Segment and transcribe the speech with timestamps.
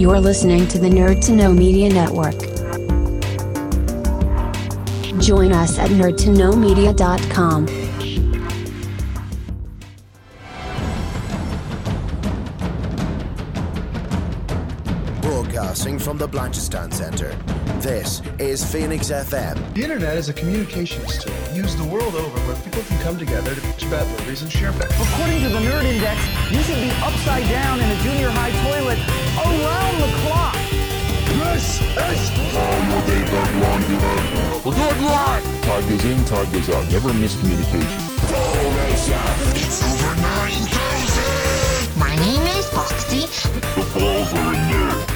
[0.00, 2.38] You're listening to the Nerd to Know Media Network.
[5.20, 7.66] Join us at nerdtoknowmedia.com.
[15.20, 17.36] Broadcasting from the Blanchistan Center.
[17.80, 19.56] This is Phoenix FM.
[19.72, 23.54] The internet is a communications tool used the world over where people can come together
[23.54, 24.92] to bitch about movies and share facts.
[25.00, 26.20] According to the Nerd Index,
[26.52, 29.00] you should be upside down in a junior high toilet
[29.40, 30.52] around the clock.
[31.40, 32.28] This is
[34.62, 35.40] We'll do it live!
[35.64, 36.84] Time goes in, time goes out.
[36.92, 37.96] Never miscommunication.
[39.56, 41.98] It's over 9,000!
[41.98, 43.24] My name is Foxy.
[43.24, 45.09] The balls are in there.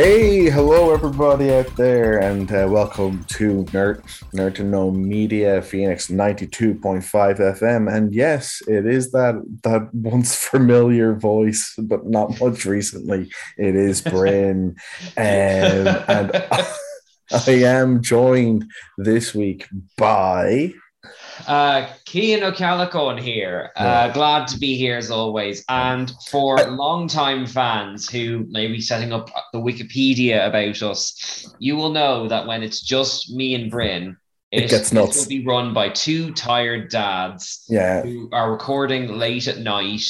[0.00, 4.00] Hey, hello everybody out there, and uh, welcome to Nerd
[4.32, 7.92] Nerd to Know Media Phoenix ninety two point five FM.
[7.92, 13.28] And yes, it is that that once familiar voice, but not much recently.
[13.56, 14.76] It is Bryn,
[15.16, 16.46] um, and
[17.32, 20.74] I am joined this week by
[21.48, 23.70] Uh, Cian O'Callaghan here.
[23.76, 25.64] Uh, glad to be here as always.
[25.68, 31.90] And for long-time fans who may be setting up the Wikipedia about us, you will
[31.90, 34.16] know that when it's just me and Bryn,
[34.50, 35.16] It gets nuts.
[35.16, 40.00] It will be run by two tired dads yeah, who are recording late at night.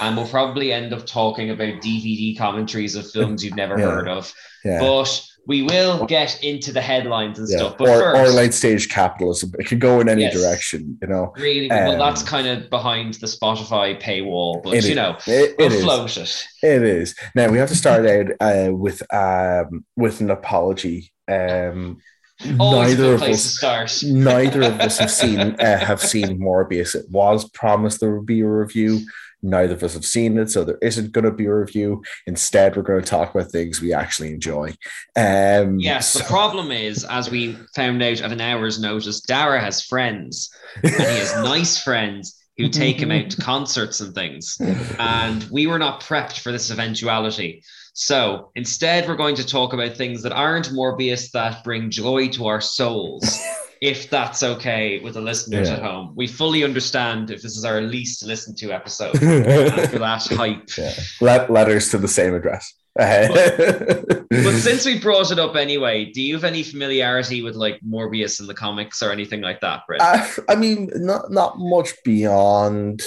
[0.00, 3.84] And we'll probably end up talking about DVD commentaries of films you've never Yeah.
[3.90, 4.32] heard of.
[4.64, 4.80] yeah.
[4.80, 7.58] But we will get into the headlines and yeah.
[7.58, 7.78] stuff.
[7.78, 9.52] But or, first, or late stage capitalism.
[9.58, 10.34] It can go in any Yes.
[10.34, 11.32] direction, you know.
[11.36, 15.68] Really, well, Um, that's kind of behind the Spotify paywall, but you know, It- we'll
[15.68, 15.82] it is.
[15.82, 16.44] float it.
[16.62, 17.14] It is.
[17.34, 21.12] Now we have to start out uh, with um, with an apology.
[21.28, 21.98] Um,
[22.44, 26.94] neither of us, neither of us have seen uh, have seen Morbius.
[26.94, 29.00] It was promised there would be a review.
[29.42, 32.02] Neither of us have seen it, so there isn't going to be a review.
[32.26, 34.74] Instead, we're going to talk about things we actually enjoy.
[35.16, 39.82] Um, Yes, the problem is, as we found out at an hour's notice, Dara has
[39.82, 40.50] friends,
[40.82, 44.56] and he has nice friends who take him out to concerts and things.
[44.98, 47.62] And we were not prepped for this eventuality.
[47.92, 52.46] So instead, we're going to talk about things that aren't Morbius that bring joy to
[52.46, 53.38] our souls.
[53.80, 55.76] If that's okay with the listeners Yeah.
[55.76, 60.68] at home, we fully understand if this is our least listened to episode that hype.
[60.78, 60.92] yeah.
[61.20, 62.72] Let, letters to the same address.
[62.98, 68.40] But since we brought it up anyway, do you have any familiarity with like Morbius
[68.40, 70.00] in the comics or anything like that, Brett?
[70.00, 73.02] Uh, I mean, not not much beyond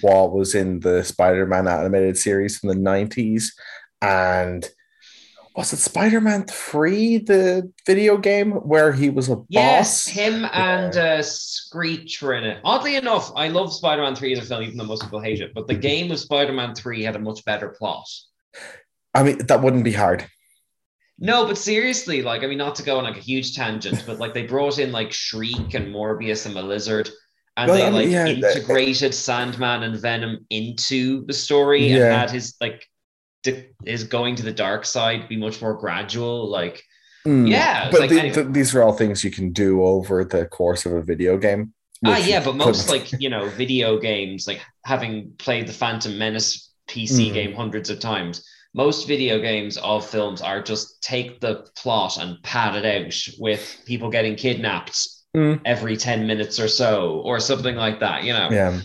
[0.00, 3.54] what was in the Spider-Man animated series from the nineties,
[4.02, 4.68] and
[5.54, 10.12] was it Spider-Man Three, the video game where he was a yes, boss?
[10.14, 12.58] him and uh, Screech were in it.
[12.64, 15.52] Oddly enough, I love Spider-Man 3 as a film, even though most people hate it.
[15.54, 18.06] But the game of Spider-Man 3 had a much better plot.
[19.14, 20.26] I mean, that wouldn't be hard.
[21.20, 24.18] No, but seriously, like, I mean, not to go on like a huge tangent, but
[24.18, 27.08] like they brought in like Shriek and Morbius and the Lizard,
[27.56, 31.90] and Well, they I mean, like yeah, that- integrated Sandman and Venom into the story
[31.92, 32.18] and Yeah.
[32.18, 32.86] had his like di-
[33.84, 36.48] his going to the dark side be much more gradual.
[36.48, 36.82] Like,
[37.24, 37.46] Hmm.
[37.46, 38.34] yeah, but like, the- anyway.
[38.34, 41.72] the- these are all things you can do over the course of a video game.
[42.04, 43.12] ah, yeah, but most couldn't.
[43.12, 47.34] like you know video games, like having played the Phantom Menace PC Mm.
[47.34, 48.44] game hundreds of times.
[48.74, 53.62] Most video games of films are just take the plot and pad it out with
[53.86, 54.98] people getting kidnapped
[55.36, 55.60] Mm.
[55.64, 58.80] every 10 minutes or so or something like that you know Yeah,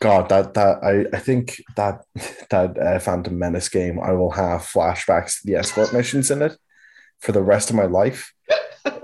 [0.00, 2.02] God, that that I I think that
[2.50, 6.58] that uh, Phantom Menace game, I will have flashbacks to the escort missions in it
[7.20, 8.32] for the rest of my life.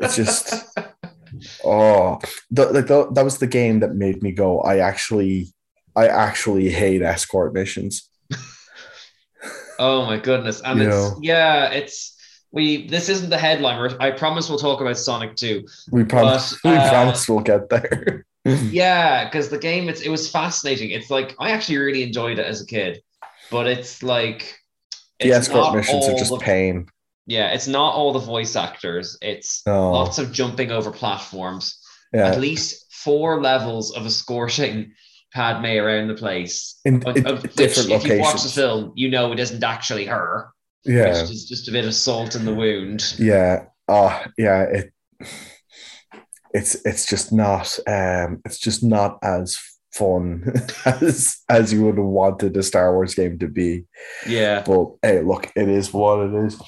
[0.02, 0.54] It's just
[1.64, 2.18] oh,
[2.50, 4.60] the, like the, that was the game that made me go.
[4.60, 5.54] I actually,
[5.94, 8.10] I actually hate escort missions.
[9.78, 11.18] oh my goodness and You it's know.
[11.22, 12.17] yeah it's
[12.52, 16.58] we this isn't the headline We're- i promise we'll talk about sonic 2 We promise,
[16.62, 18.24] But, we uh, promise we'll get there.
[18.44, 22.46] yeah because the game it's it was fascinating it's like i actually really enjoyed it
[22.46, 23.02] as a kid
[23.50, 24.58] but it's like
[25.20, 26.86] the escort missions are just the- pain.
[27.26, 31.78] yeah it's not all the voice actors it's No, lots of jumping over platforms
[32.14, 34.92] yeah, at least four levels of escorting
[35.34, 36.80] Padme around the place.
[36.86, 40.06] in, in of which, different if you watch the film, you know it isn't actually
[40.06, 40.48] her.
[40.84, 41.22] Yeah.
[41.22, 43.14] is just a bit of salt in the wound.
[43.18, 43.66] Yeah.
[43.88, 44.62] Oh, yeah.
[44.62, 44.92] It
[46.54, 49.56] it's it's just not um it's just not as
[49.92, 50.44] fun
[50.84, 53.84] as as you would have wanted a Star Wars game to be.
[54.26, 54.62] Yeah.
[54.64, 56.60] But hey, look, it is what it is.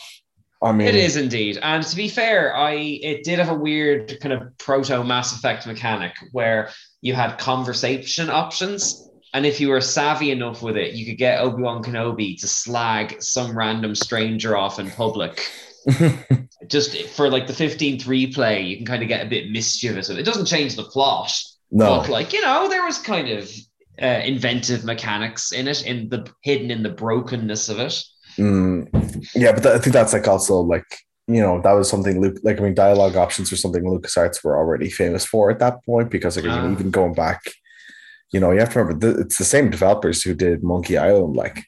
[0.63, 4.21] I mean It is indeed, and to be fair, I it did have a weird
[4.21, 6.69] kind of proto Mass Effect mechanic where
[7.01, 11.41] you had conversation options, and if you were savvy enough with it, you could get
[11.41, 15.49] Obi Wan Kenobi to slag some random stranger off in public.
[16.69, 20.19] Just for like the 15th replay, you can kind of get a bit mischievous with
[20.19, 20.21] it.
[20.21, 21.33] It doesn't change the plot,
[21.71, 21.99] no.
[22.01, 23.51] but like you know, there was kind of
[24.01, 28.03] uh, inventive mechanics in it, in the hidden in the brokenness of it.
[28.37, 30.85] Mm, yeah, but th- I think that's like also like
[31.27, 34.57] you know that was something Luke like I mean dialogue options or something LucasArts were
[34.57, 36.71] already famous for at that point because like Ah.
[36.71, 37.43] even going back,
[38.33, 41.37] you know you have to remember th- it's the same developers who did Monkey Island
[41.37, 41.65] like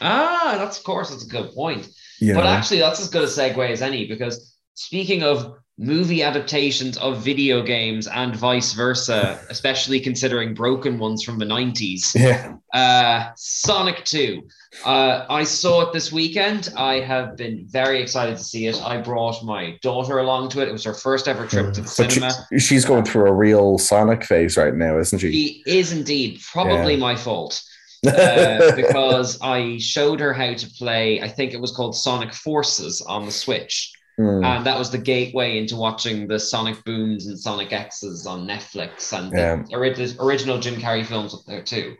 [0.00, 1.88] Ah, that's of course that's a good point.
[2.20, 6.22] you But know actually, that's as good a segue as any because speaking of movie
[6.22, 12.54] adaptations of video games and vice versa, especially considering broken ones from the 90s, yeah
[12.74, 14.42] uh, Sonic 2.
[14.84, 16.72] Uh, I saw it this weekend.
[16.76, 18.82] I have been very excited to see it.
[18.82, 20.68] I brought my daughter along to it.
[20.68, 22.46] It was her first ever trip to the but she, cinema.
[22.58, 25.30] she's going through a real Sonic phase right now isn't she?
[25.32, 27.00] She is indeed probably Yeah.
[27.00, 27.62] my fault.
[28.06, 31.22] uh, because I showed her how to play.
[31.22, 34.44] I think it was called Sonic Forces on the Switch, Hmm.
[34.44, 39.12] and that was the gateway into watching the Sonic Booms and Sonic X's on Netflix
[39.12, 39.62] and Yeah.
[39.68, 41.96] the ori- original Jim Carrey films up there too.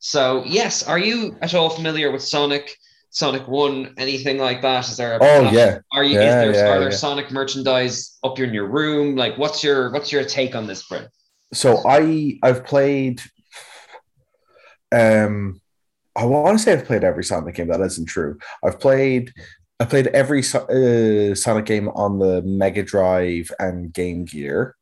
[0.00, 2.76] So yes, are you at all familiar with Sonic?
[3.10, 4.88] Sonic One, anything like that?
[4.88, 5.14] Is there?
[5.14, 5.78] A Oh, yeah.
[5.92, 6.18] Are you?
[6.18, 6.90] Yeah, is there, yeah, are there.
[6.90, 9.14] Sonic merchandise up here in your room?
[9.14, 11.06] Like, what's your what's your take on this, Brent?
[11.52, 13.20] so I I've played
[14.90, 15.60] um
[16.16, 18.38] I want to say I've played every Sonic game that isn't true.
[18.64, 19.32] I've played
[19.80, 24.76] I played every uh, Sonic game on the Mega Drive and Game Gear.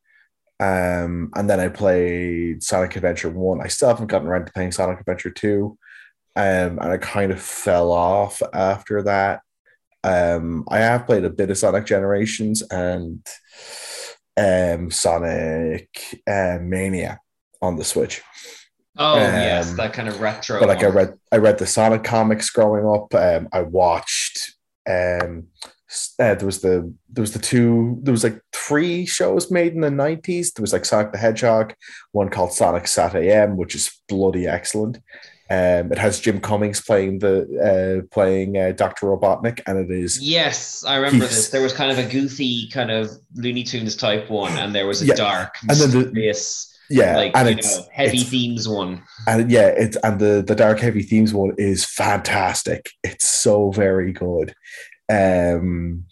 [0.61, 3.61] Um, and then I played Sonic Adventure 1.
[3.63, 5.77] I still haven't gotten around to playing Sonic Adventure 2.
[6.37, 6.45] Um,
[6.79, 9.41] and I kind of fell off after that.
[10.05, 13.27] Um, I have played a bit of Sonic Generations and
[14.37, 15.89] um, Sonic
[16.27, 17.19] uh, Mania
[17.61, 18.23] on the Switch.
[18.99, 20.61] Oh yes, Um, that kind of retro.
[20.61, 23.15] But like I read, I read the Sonic comics growing up.
[23.15, 24.52] Um, I watched.
[24.89, 25.49] Um,
[26.19, 27.99] uh, there was the there was the two.
[28.03, 30.53] There was like three shows made in the nineties.
[30.53, 31.75] There was like Sonic the Hedgehog,
[32.13, 34.97] one called Sonic Sat AM, which is bloody excellent.
[35.51, 40.19] Um, it has Jim Cummings playing the uh, playing uh, Doctor Robotnik, and it is
[40.23, 41.51] Yes, I remember this.
[41.51, 45.03] There was kind of a goofy kind of Looney Tunes type one, and there was
[45.03, 46.11] a Yeah, dark, and then the-
[46.93, 49.03] yeah, like and you it's know, heavy it's- themes one.
[49.27, 52.91] and yeah, it's and the the dark heavy themes one is fantastic.
[53.03, 54.55] It's so very good.
[55.11, 56.05] Um,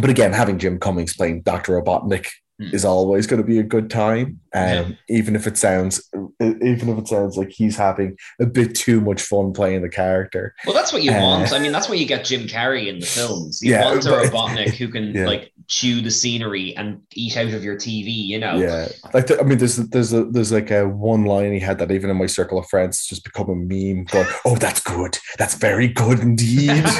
[0.00, 2.26] but again, having Jim Cummings playing Doctor Robotnik
[2.58, 2.74] Hmm.
[2.74, 4.40] is always going to be a good time.
[4.54, 4.88] Um, Yeah.
[5.10, 6.02] even if it sounds,
[6.40, 10.54] even if it sounds like he's having a bit too much fun playing the character.
[10.64, 11.52] Well, that's what you Uh, want.
[11.52, 13.60] I mean, that's why you get Jim Carrey in the films.
[13.62, 15.26] You Yeah, want a Robotnik who can Yeah.
[15.26, 18.10] like chew the scenery and eat out of your TV.
[18.10, 18.56] You know.
[18.56, 21.78] Yeah, like the, I mean, there's there's a, there's like a one line he had
[21.80, 24.04] that even in my circle of friends just become a meme.
[24.06, 25.18] Going, oh, that's good.
[25.36, 26.84] That's very good indeed.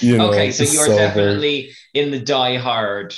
[0.00, 3.14] You know, okay, so you're so very- definitely in the die hard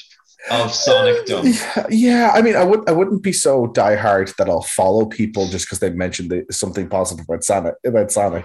[0.51, 1.47] of Sonic Dumb.
[1.47, 5.47] Yeah, yeah, I mean, I would I wouldn't be so diehard that I'll follow people
[5.49, 8.45] just because they mentioned the, something positive about Sonic about Sonic,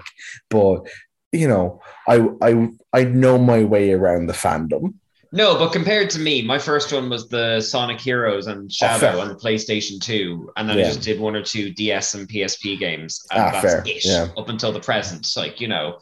[0.50, 0.86] but
[1.32, 4.94] you know, I I I know my way around the fandom.
[5.32, 9.18] No, but compared to me, my first one was the Sonic Heroes and Shadow fair.
[9.20, 10.52] on the PlayStation 2.
[10.56, 13.26] And then I just did one or two DS and PSP games.
[13.32, 14.28] And Ah, that's fair, it yeah.
[14.38, 15.26] up until the present.
[15.36, 15.98] Like, you know,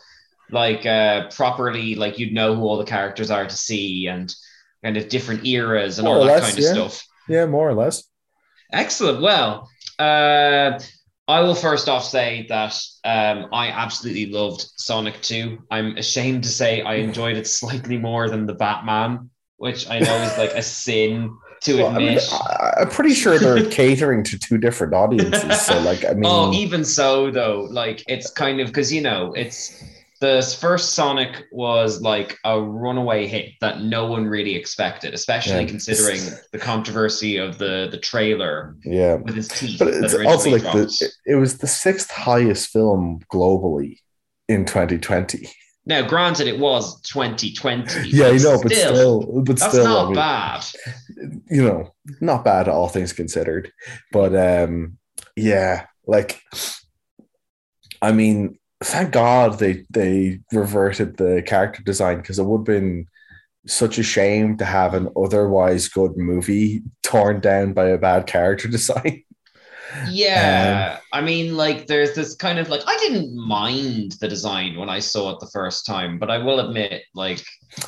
[0.51, 4.33] like uh properly, like you'd know who all the characters are to see and
[4.85, 6.73] kind of different eras and More all that less, kind of yeah.
[6.73, 7.07] stuff.
[7.29, 8.05] Yeah, more or less.
[8.73, 9.23] Excellent.
[9.23, 10.79] Well, uh,
[11.27, 15.59] I will first off say that um, I absolutely loved Sonic 2.
[15.71, 20.17] I'm ashamed to say I enjoyed it slightly more than the Batman, which I know
[20.17, 22.23] is like a sin to Well, admit.
[22.31, 25.63] I, I'm pretty sure they're catering to two different audiences.
[25.63, 29.33] So, like, I mean, oh, even so, though, like it's kind of because you know
[29.33, 29.83] it's
[30.25, 35.69] the first Sonic was like a runaway hit that no one really expected, especially Yeah.
[35.69, 39.17] considering the controversy of the the trailer yeah.
[39.17, 39.79] with his teeth.
[39.79, 40.99] But it's also like dropped.
[40.99, 43.99] the it was the sixth highest film globally
[44.49, 45.51] in 2020.
[45.87, 48.09] Now, granted, it was 2020.
[48.09, 50.65] Yeah, I know, but still, but that's still, not I mean, bad.
[51.51, 53.71] you know, not bad all things considered.
[54.11, 54.97] But um,
[55.37, 56.41] yeah, like,
[58.01, 63.07] I mean, thank God they they reverted the character design because it would have been
[63.67, 68.69] such a shame to have an otherwise good movie torn down by a bad character
[68.79, 69.23] design.
[70.11, 74.77] Yeah, um, I mean, like, there's this kind of like I didn't mind the design
[74.77, 77.41] when I saw it the first time, but I will admit, like,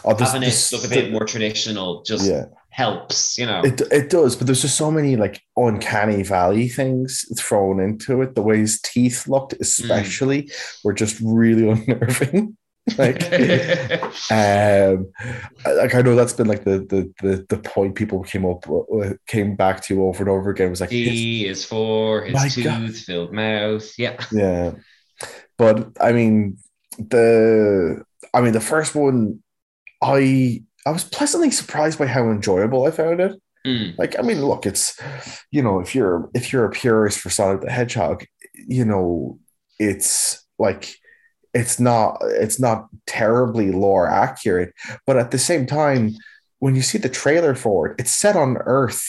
[0.05, 2.45] Oh, this- having this- it look a bit more traditional just yeah,
[2.77, 3.63] helps, you know.
[3.65, 8.35] it it does, but there's just so many like uncanny valley things thrown into it.
[8.35, 10.51] The way his teeth looked, especially,
[10.85, 12.57] were just really unnerving.
[12.99, 13.21] like
[14.31, 15.11] um
[15.67, 19.19] like i know that's been like the the the, the point people came up with-
[19.27, 23.33] came back to over and over again was like He is for his tooth filled
[23.33, 23.91] mouth.
[23.99, 24.25] Yeah.
[24.31, 24.71] yeah
[25.59, 26.59] but i mean
[26.99, 29.43] the i mean the first one
[30.01, 33.33] i i was pleasantly surprised by how enjoyable i found it
[33.67, 33.99] Mm.
[33.99, 34.97] like i mean look it's
[35.51, 38.25] you know if you're if you're a purist for sonic the hedgehog
[38.55, 39.41] you know
[39.81, 40.95] it's like
[41.53, 44.73] it's not it's not terribly lore accurate
[45.05, 46.13] but at the same time
[46.61, 49.05] when you see the trailer for it it's set on earth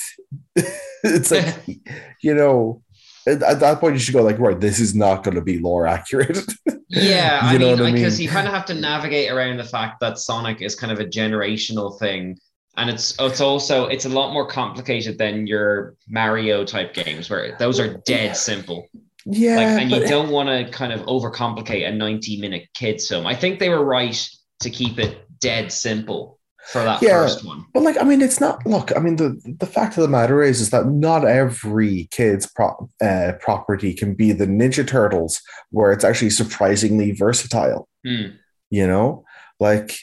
[1.04, 1.54] it's like
[2.24, 2.82] you know
[3.28, 5.60] at, at that point you should go like right this is not going to be
[5.60, 6.40] lore accurate
[6.90, 8.28] Yeah, I You know mean, I because mean?
[8.28, 11.06] you kind of have to navigate around the fact that Sonic is kind of a
[11.06, 12.40] generational thing,
[12.78, 17.58] and it's it's also it's a lot more complicated than your Mario type games where
[17.60, 18.88] those are dead simple.
[19.26, 23.28] yeah Like, and you don't want to kind of overcomplicate a ninety minute kids film.
[23.28, 24.18] I think they were right
[24.62, 26.37] to keep it dead simple
[26.72, 27.22] for that Yeah.
[27.24, 27.66] first one.
[27.74, 28.66] But like, I mean, it's not.
[28.66, 32.46] Look, I mean, the the fact of the matter is, is that not every kid's
[32.48, 37.88] pro- uh, property can be the Ninja Turtles, where it's actually surprisingly versatile.
[38.06, 38.36] Hmm.
[38.70, 39.24] You know,
[39.60, 39.96] like,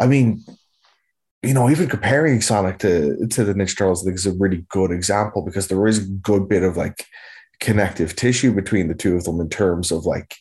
[0.00, 0.44] I mean,
[1.42, 4.66] you know, even comparing Sonic to to the Ninja Turtles, I think is a really
[4.68, 7.06] good example because there is a good bit of like
[7.60, 10.34] connective tissue between the two of them in terms of like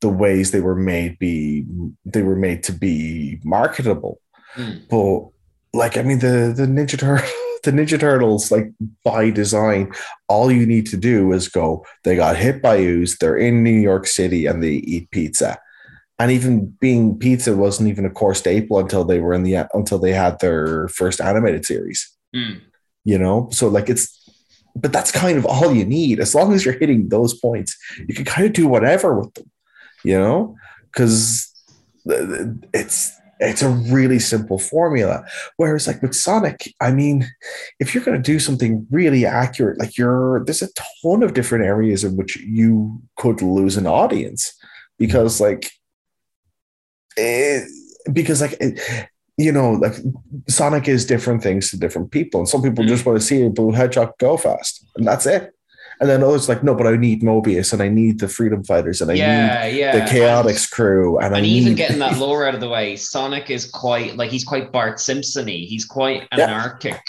[0.00, 1.64] the ways they were made be
[2.04, 4.20] they were made to be marketable
[4.58, 4.78] Hmm.
[4.90, 5.28] but
[5.72, 7.28] like I mean the the Ninja Turtle
[7.64, 8.70] the Ninja Turtles like
[9.04, 9.92] by design
[10.28, 13.70] all you need to do is go they got hit by ooze they're in New
[13.70, 15.58] York City and they eat pizza.
[16.20, 20.00] And even being pizza wasn't even a core staple until they were in the until
[20.00, 22.12] they had their first animated series.
[22.34, 22.54] Hmm.
[23.04, 23.48] you know?
[23.52, 24.14] So like it's
[24.74, 26.20] but that's kind of all you need.
[26.20, 27.76] As long as you're hitting those points
[28.08, 29.50] you can kind of do whatever with them
[30.04, 30.56] you know?
[30.86, 31.52] Because
[32.72, 35.24] it's it's a really simple formula.
[35.56, 37.28] Whereas like with sonic i mean
[37.80, 40.68] if you're going to do something really accurate like you're there's a
[41.02, 44.52] ton of different areas in which you could lose an audience
[44.98, 45.70] because like
[47.16, 47.68] it,
[48.12, 49.94] because like it, you know like
[50.48, 52.92] sonic is different things to different people and some people mm-hmm.
[52.94, 55.52] just want to see a blue hedgehog go fast and that's it
[56.00, 58.62] and then I was like no but i need mobius and i need the freedom
[58.64, 59.98] fighters and i yeah, need yeah.
[59.98, 62.96] the chaotix crew and, i and need even getting that lore out of the way,
[62.96, 65.52] Sonic is quite like he's quite Bart Simpson-y.
[65.52, 66.44] He's quite Yeah.
[66.44, 67.00] anarchic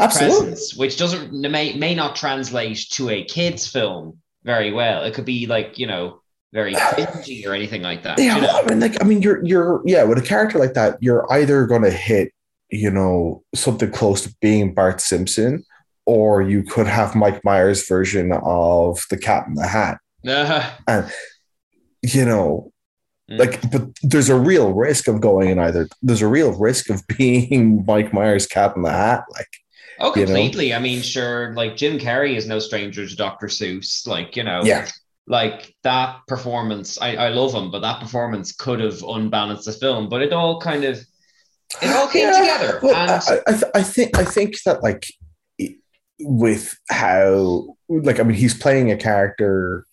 [0.00, 5.04] absolutely presence, which doesn't may, may not translate to a kids film very well.
[5.04, 6.20] It could be like you know
[6.52, 8.18] very cringy or anything like that.
[8.18, 8.60] Yeah, you well, know?
[8.62, 11.66] I mean, like, I mean, you're, you're, yeah, with a character like that, you're either
[11.66, 12.32] going to hit,
[12.70, 15.64] you know, something close to being Bart Simpson,
[16.06, 19.98] or you could have Mike Myers' version of the Cat in the Hat.
[20.86, 21.08] Uh,
[22.02, 22.72] You know,
[23.28, 23.40] Mm.
[23.40, 25.88] like, but there's a real risk of going in either.
[26.00, 29.24] There's a real risk of being Mike Myers' Cat in the Hat.
[29.32, 29.48] Like,
[29.98, 30.26] oh, you know?
[30.26, 30.72] completely.
[30.72, 31.52] I mean, sure.
[31.54, 33.48] Like Jim Carrey is no stranger to Dr.
[33.48, 34.06] Seuss.
[34.06, 34.86] Like you know, yeah,
[35.26, 37.00] like that performance.
[37.02, 40.08] I, I love him, but that performance could have unbalanced the film.
[40.08, 40.96] But it all kind of
[41.82, 42.78] it all came Yeah, together.
[42.80, 45.04] Well, and I, I, th- I think I think that like
[46.20, 49.84] with how like I mean he's playing a character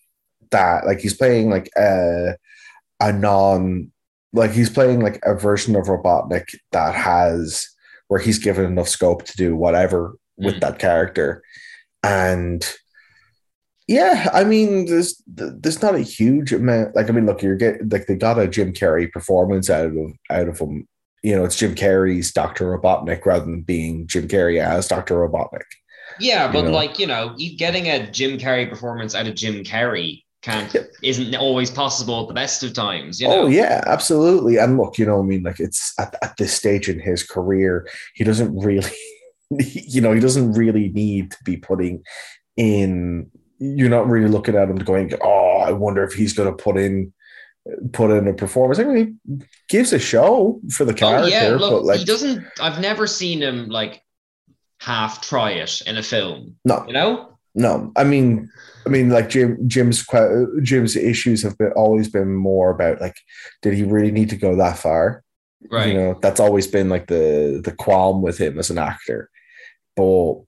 [0.51, 2.35] that like he's playing like a
[2.99, 3.91] a non
[4.31, 7.67] like he's playing like a version of Robotnik that has
[8.07, 10.61] where he's given enough scope to do whatever with Mm.
[10.61, 11.43] that character
[12.03, 12.67] and
[13.87, 17.89] yeah I mean there's there's not a huge amount like I mean look you're getting
[17.89, 19.97] like they got a Jim Carrey performance out of
[20.29, 20.87] out of him
[21.25, 22.77] you know, it's Jim Carrey's Dr.
[22.77, 25.15] Robotnik rather than being Jim Carrey as Dr.
[25.15, 25.61] Robotnik.
[26.19, 26.71] Yeah, but know?
[26.71, 31.71] like you know, getting a Jim Carrey performance out of Jim Carrey can't isn't always
[31.71, 33.19] possible at the best of times.
[33.19, 33.41] You oh, know?
[33.43, 34.57] Oh, yeah, absolutely.
[34.57, 37.87] And look, you know, I mean, like it's at, at this stage in his career,
[38.13, 38.91] he doesn't really,
[39.49, 42.03] you know, he doesn't really need to be putting
[42.57, 46.63] in, you're not really looking at him going, oh, I wonder if he's going to
[46.63, 47.13] put in,
[47.93, 48.79] put in a performance.
[48.79, 52.05] I mean, he gives a show for the Oh character, yeah, look, but like, he
[52.05, 52.45] doesn't.
[52.59, 54.03] I've never seen him like
[54.83, 56.55] half try it in a film.
[56.65, 58.49] no, You know, No, I mean,
[58.85, 60.05] I mean, like Jim, Jim's
[60.61, 63.15] Jim's issues have been always been more about like,
[63.61, 65.23] did he really need to go that far?
[65.71, 65.87] Right.
[65.87, 69.29] You know, that's always been like the the qualm with him as an actor.
[69.95, 70.41] But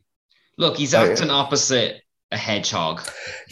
[0.57, 2.01] Look, he's I- acting opposite
[2.31, 2.97] a hedgehog.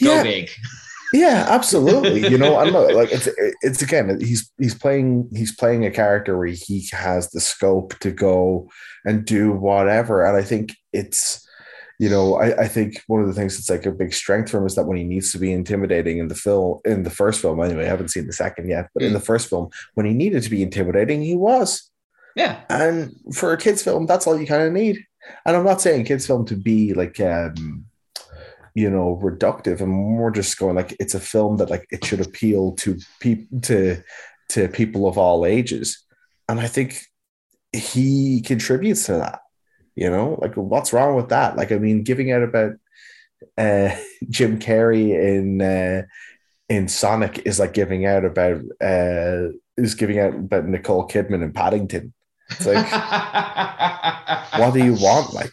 [0.02, 0.50] Go yeah, big.
[1.14, 2.28] yeah, absolutely.
[2.28, 3.28] You know, and look, like it's
[3.62, 8.10] it's again, he's he's playing he's playing a character where he has the scope to
[8.10, 8.68] go
[9.04, 11.42] and do whatever, and I think it's.
[12.00, 14.58] You know, I, I think one of the things that's like a big strength for
[14.58, 17.40] him is that when he needs to be intimidating in the film, in the first
[17.40, 19.14] film, anyway, I haven't seen the second yet, but in Mm.
[19.14, 21.88] the first film, when he needed to be intimidating, he was.
[22.34, 22.62] Yeah.
[22.68, 25.04] And for a kids film, that's all you kind of need.
[25.46, 27.84] And I'm not saying kids film to be like um
[28.74, 29.80] you know reductive.
[29.80, 33.60] I'm more just going like it's a film that like it should appeal to people
[33.62, 34.02] to
[34.48, 36.02] to people of all ages.
[36.48, 37.06] And I think
[37.74, 39.40] he contributes to that.
[39.96, 41.56] You know, like what's wrong with that?
[41.56, 42.72] Like, I mean, giving out about
[43.58, 43.90] uh
[44.30, 46.02] Jim Carrey in uh
[46.68, 51.52] in Sonic is like giving out about uh is giving out about Nicole Kidman in
[51.52, 52.12] Paddington.
[52.50, 52.86] It's like
[54.58, 55.32] what do you want?
[55.34, 55.52] Like,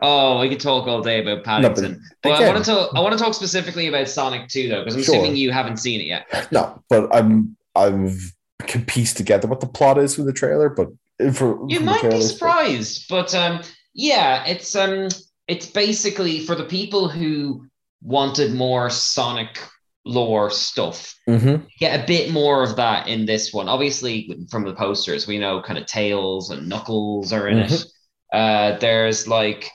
[0.00, 2.00] Oh, we could talk all day about Paddington.
[2.22, 2.90] but I again- want to talk.
[2.94, 5.16] I want to talk specifically about Sonic 2, though, because I'm Sure.
[5.16, 6.48] assuming you haven't seen it yet.
[6.52, 8.16] no, but I'm I'm
[8.62, 10.88] can piece together what the plot is from the trailer, but
[11.32, 13.62] for You from might be trailers, but- surprised, but um,
[13.94, 15.08] yeah, it's um,
[15.48, 17.66] it's basically for the people who
[18.02, 19.58] wanted more Sonic
[20.04, 21.14] lore stuff.
[21.28, 21.66] Mhm.
[21.80, 23.68] Get a bit more of that in this one.
[23.68, 27.70] Obviously, from the posters, we know kind of Tails and Knuckles are in it.
[27.70, 28.38] Mm-hmm.
[28.38, 29.68] Uh, there's like,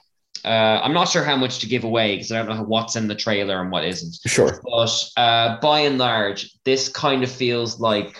[0.45, 0.47] uh,
[0.83, 3.15] I'm not sure how much to give away because I don't know what's in the
[3.15, 4.15] trailer and what isn't.
[4.25, 4.61] Sure.
[4.63, 8.15] But uh, by and large, this kind of feels like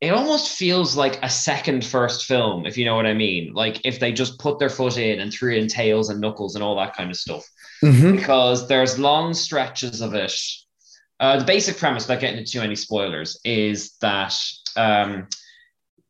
[0.00, 3.54] it almost feels like a second first film, if you know what I mean.
[3.54, 6.62] Like if they just put their foot in and threw in tails and knuckles and
[6.62, 7.44] all that kind of stuff.
[7.82, 8.16] Mhm.
[8.16, 10.34] Because there's long stretches of it.
[11.18, 14.34] Uh, the basic premise, without getting into too many spoilers, is that
[14.76, 15.26] um,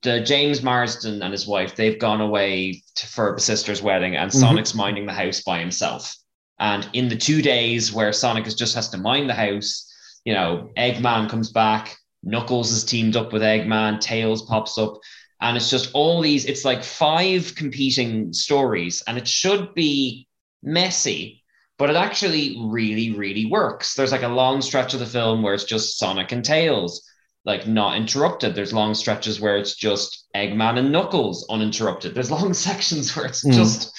[0.02, 4.31] the James Marsden and his wife they've gone away to, for a sister's wedding, and
[4.33, 4.40] Mhm.
[4.40, 6.12] Sonic's minding the house by himself.
[6.59, 9.88] And in the two days where Sonic is just has to mind the house,
[10.25, 14.94] you know, Eggman comes back, Knuckles is teamed up with Eggman, Tails pops up,
[15.40, 16.44] and it's just all these.
[16.44, 20.26] It's like five competing stories, and it should be
[20.62, 21.44] messy,
[21.79, 23.94] but it actually really, really works.
[23.94, 27.02] There's like a long stretch of the film where it's just Sonic and Tails,
[27.44, 28.55] like not interrupted.
[28.55, 32.14] There's long stretches where it's just Eggman and Knuckles uninterrupted.
[32.14, 33.55] There's long sections where it's Mm.
[33.55, 33.92] just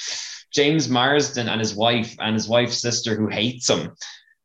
[0.53, 3.95] James Marsden and his wife and his wife's sister who hates him.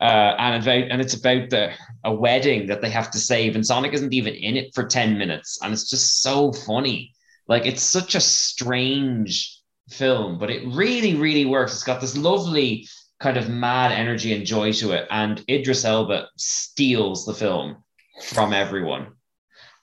[0.02, 1.70] Uh, and about and it's about the
[2.02, 5.16] a wedding that they have to save, and Sonic isn't even in it for 10
[5.16, 7.12] minutes, and it's just so funny.
[7.46, 9.60] Like it's such a strange
[9.90, 11.72] film, but it really, really works.
[11.72, 12.88] It's got this lovely
[13.20, 17.84] kind of mad energy and joy to it, and Idris Elba steals the film
[18.28, 19.12] from everyone.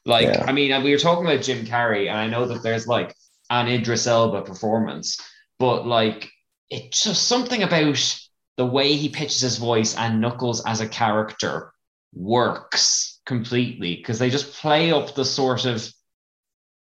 [0.05, 0.43] Like, Yeah.
[0.45, 3.15] I mean, we were talking about Jim Carrey, and I know that there's like
[3.49, 5.17] an Idris Elba performance,
[5.59, 6.29] but like
[6.69, 8.19] it's just something about
[8.59, 11.71] the way he pitches his voice and Knuckles as a character
[12.13, 15.87] works completely because they just play up the sort of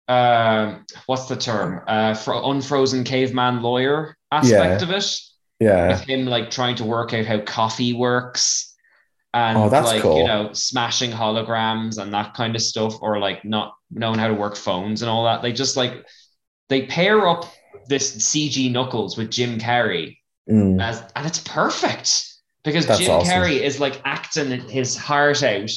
[0.07, 4.87] um what's the term uh for unfrozen caveman lawyer aspect Yeah.
[4.87, 5.19] of it
[5.59, 5.87] Yeah.
[5.89, 8.75] with him like trying to work out how coffee works
[9.33, 10.17] and Oh, that's like cool.
[10.17, 14.33] you know smashing holograms and that kind of stuff or like not knowing how to
[14.33, 15.93] work phones and all that they just like
[16.69, 17.45] they pair up
[17.87, 20.17] this cg knuckles with jim carrey
[20.49, 20.81] Mm.
[20.81, 22.25] as, and it's perfect
[22.63, 23.31] because That's Jim awesome.
[23.31, 25.69] Carrey is like acting his heart out,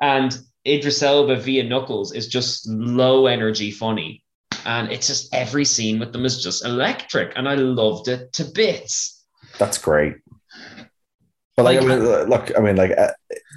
[0.00, 4.22] and Idris Elba via Knuckles is just low energy funny,
[4.66, 8.44] and it's just every scene with them is just electric, and I loved it to
[8.44, 9.24] bits.
[9.58, 10.16] That's great.
[11.56, 13.12] But like, I mean, look, I mean, like, uh,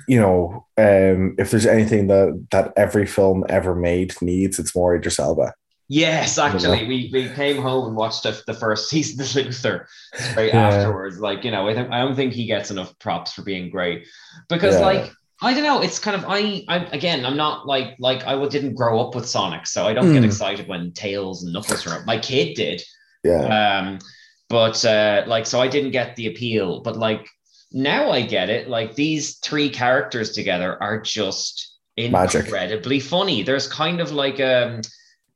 [0.07, 4.95] you know, um, if there's anything that that every film ever made needs, it's more
[4.95, 5.53] Idris Elba.
[5.93, 10.53] Yes, actually, we, we came home and watched the, the first season of Luther straight
[10.53, 10.67] Yeah.
[10.69, 11.19] afterwards.
[11.19, 14.07] Like, you know, I, think, I don't think he gets enough props for being great
[14.49, 14.85] because, Yeah.
[14.87, 15.81] like, I don't know.
[15.81, 17.25] It's kind of I, I again.
[17.25, 20.25] I'm not like like I didn't grow up with Sonic, so I don't get Hmm.
[20.25, 21.95] excited when Tails and Knuckles are.
[21.99, 22.05] up.
[22.05, 22.81] My kid did,
[23.25, 23.43] Yeah.
[23.79, 23.99] um,
[24.47, 26.81] but uh, like so I didn't get the appeal.
[26.81, 27.27] But like
[27.73, 28.69] now I get it.
[28.69, 32.45] Like these three characters together are just Magic.
[32.45, 33.43] incredibly funny.
[33.43, 34.79] There's kind of like um,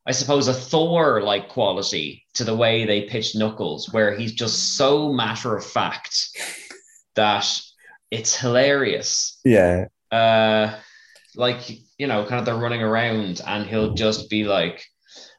[0.07, 4.77] I suppose a Thor like quality to the way they pitch Knuckles, where he's just
[4.77, 6.29] so matter of fact
[7.15, 7.61] that
[8.09, 9.85] it's hilarious yeah.
[10.11, 10.73] uh
[11.35, 14.85] like you know kind of they're running around and he'll just be like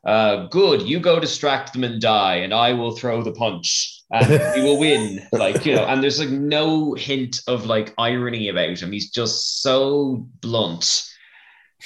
[0.04, 4.26] uh good you go distract them and die and i will throw the punch and
[4.56, 5.20] he will win.
[5.32, 8.90] Like, you know, and there's like no hint of like irony about him.
[8.90, 11.04] He's just so blunt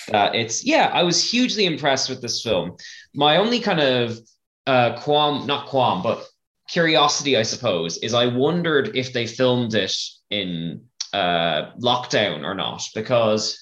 [0.08, 2.76] that it's yeah, I was hugely impressed with this film.
[3.14, 4.18] My only kind of
[4.66, 6.26] uh qualm, not qualm, but
[6.68, 9.94] curiosity, I suppose, is I wondered if they filmed it
[10.30, 13.58] in uh lockdown or not, because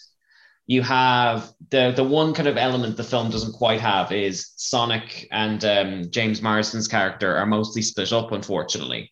[0.67, 5.27] you have the the one kind of element the film doesn't quite have is Sonic
[5.33, 9.11] and um, James Marsden's character are mostly split up, unfortunately,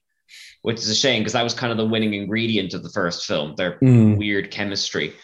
[0.62, 3.24] which is a shame because that was kind of the winning ingredient of the first
[3.24, 3.54] film.
[3.56, 4.18] Their Mm.
[4.18, 5.14] weird chemistry.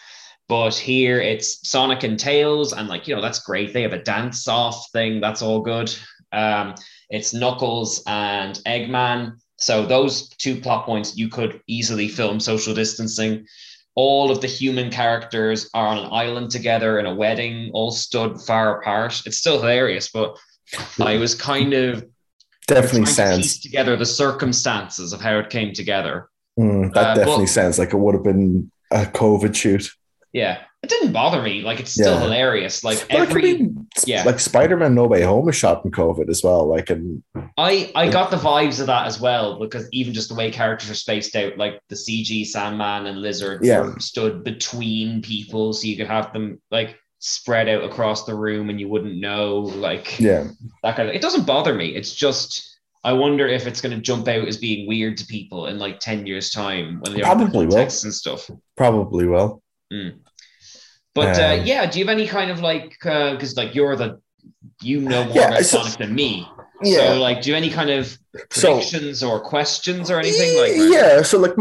[0.47, 3.73] But here it's Sonic and Tails, and like you know that's great.
[3.73, 5.19] They have a dance off thing.
[5.19, 5.93] That's all good.
[6.31, 6.75] Um,
[7.09, 9.37] it's Knuckles and Eggman.
[9.57, 13.45] So those two plot points you could easily film social distancing
[13.97, 18.37] all of the human characters are on an island together in a wedding, all stood
[18.41, 19.21] far apart.
[19.25, 20.35] It's still hilarious, but
[21.01, 22.05] I was kind of
[22.67, 23.59] Definitely trying to sounds.
[23.61, 26.27] together the circumstances of how it came together.
[26.59, 29.89] Mm, that Uh, definitely well- sounds like it would have been a COVID shoot.
[30.35, 31.61] Yeah, it didn't bother me.
[31.61, 32.19] Like it's still Yeah.
[32.19, 32.83] hilarious.
[32.83, 33.69] Like But it could every, be
[34.05, 34.23] yeah.
[34.25, 36.67] like Spider-Man No Way Home is shot in COVID as well.
[36.67, 37.23] Like, and
[37.57, 40.89] I I got the vibes of that as well because even just the way characters
[40.91, 43.93] are spaced out, like the CG Sandman and Lizard Yeah.
[43.99, 48.77] stood between people, so you could have them like spread out across the room and
[48.77, 49.59] you wouldn't know.
[49.59, 50.49] Like yeah,
[50.83, 52.71] that kind of it doesn't bother me it's just
[53.05, 55.99] i wonder if it's going to jump out as being weird to people in like
[55.99, 57.77] 10 years time when they're Probably will.
[57.77, 59.61] and stuff probably will.
[61.13, 64.19] But uh, Um, yeah do you have any kind of like because like you're the
[64.81, 66.47] you know more Yeah, about so- sonic than me
[66.83, 67.13] Yeah.
[67.13, 68.17] so like do you have any kind of
[68.51, 70.89] So- predictions or questions or anything like that?
[70.91, 71.53] yeah so like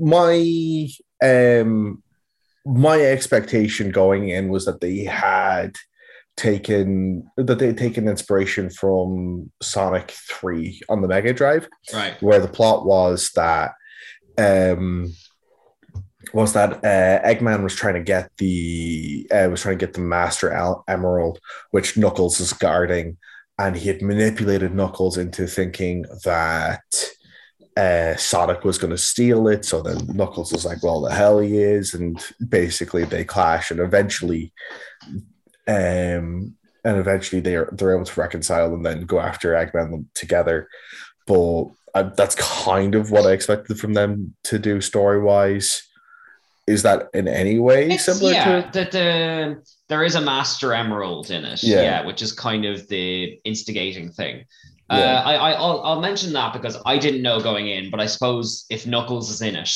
[0.00, 0.88] my
[1.22, 2.02] um
[2.66, 5.74] my expectation going in was that they had
[6.36, 12.38] taken that they had taken inspiration from sonic 3 on the mega drive right where
[12.40, 13.72] the plot was that
[14.38, 15.12] um
[16.32, 20.00] was that uh, Eggman was trying to get the uh, was trying to get the
[20.00, 21.38] Master Al- Emerald,
[21.70, 23.16] which Knuckles is guarding,
[23.58, 26.82] and he had manipulated Knuckles into thinking that
[27.76, 29.64] uh, Sonic was going to steal it.
[29.64, 33.78] So then Knuckles was like, "Well, the hell he is," and basically they clash, and
[33.78, 34.52] eventually,
[35.68, 40.68] um, and eventually they are they're able to reconcile and then go after Eggman together.
[41.26, 45.87] But uh, that's kind of what I expected from them to do story wise.
[46.68, 48.70] Is that in any way It's- similar yeah, to?
[48.72, 51.62] that the there is a master emerald in it.
[51.62, 51.82] Yeah.
[51.82, 54.44] Yeah, which is kind of the instigating thing.
[54.90, 54.96] Yeah.
[54.98, 58.06] Uh, I, I I'll, I'll mention that because I didn't know going in, but I
[58.06, 59.70] suppose if Knuckles is in it,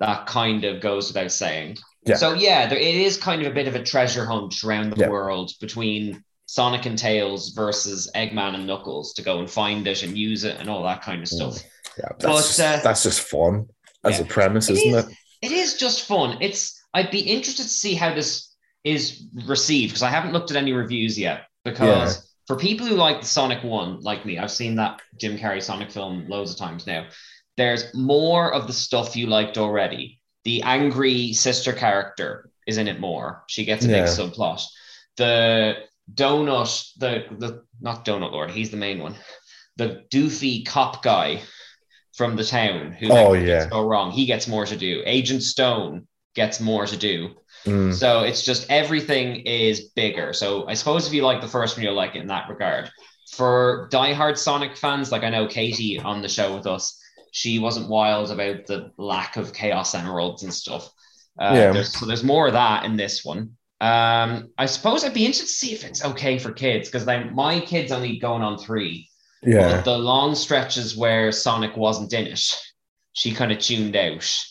[0.00, 1.76] that kind of goes without saying.
[2.04, 2.16] Yeah.
[2.16, 4.96] So yeah, there, it is kind of a bit of a treasure hunt around the
[5.00, 5.08] Yeah.
[5.10, 10.16] world between Sonic and Tails versus Eggman and Knuckles to go and find it and
[10.18, 11.58] use it and all that kind of stuff.
[11.98, 13.68] Yeah, that's, But, just, uh, that's just fun
[14.04, 14.24] as yeah.
[14.24, 15.16] a premise, isn't is- it?
[15.42, 16.38] It is just fun.
[16.40, 20.56] It's I'd be interested to see how this is received because I haven't looked at
[20.56, 21.42] any reviews yet.
[21.64, 25.62] Because for people who like the Sonic one, like me, I've seen that Jim Carrey
[25.62, 27.06] Sonic film loads of times now.
[27.56, 30.20] There's more of the stuff you liked already.
[30.44, 33.42] The angry sister character is in it more.
[33.48, 34.02] She gets a Yeah.
[34.02, 34.62] big subplot.
[35.16, 35.76] The
[36.12, 39.16] donut, the the not donut lord, he's the main one.
[39.76, 41.42] The doofy cop guy
[42.16, 43.60] from the town who Oh, like, yeah.
[43.60, 44.10] things go wrong.
[44.10, 45.02] He gets more to do.
[45.06, 47.30] Agent Stone gets more to do.
[47.64, 50.32] Mm, So it's just everything is bigger.
[50.32, 52.90] So I suppose if you like the first one, you'll like it in that regard.
[53.32, 56.98] For diehard Sonic fans, like I know Katie on the show with us,
[57.32, 60.88] she wasn't wild about the lack of Chaos Emeralds and stuff.
[61.38, 61.72] Uh, Yeah.
[61.72, 63.56] there's, so there's more of that in this one.
[63.80, 67.60] Um, I suppose I'd be interested to see if it's okay for kids because my
[67.60, 69.10] kids only going on three.
[69.42, 72.40] Yeah, But the long stretches where Sonic wasn't in it,
[73.12, 74.44] she kind of tuned out.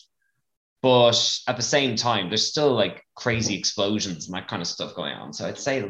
[0.82, 4.94] But at the same time, there's still like crazy explosions and that kind of stuff
[4.94, 5.32] going on.
[5.32, 5.82] So I'd say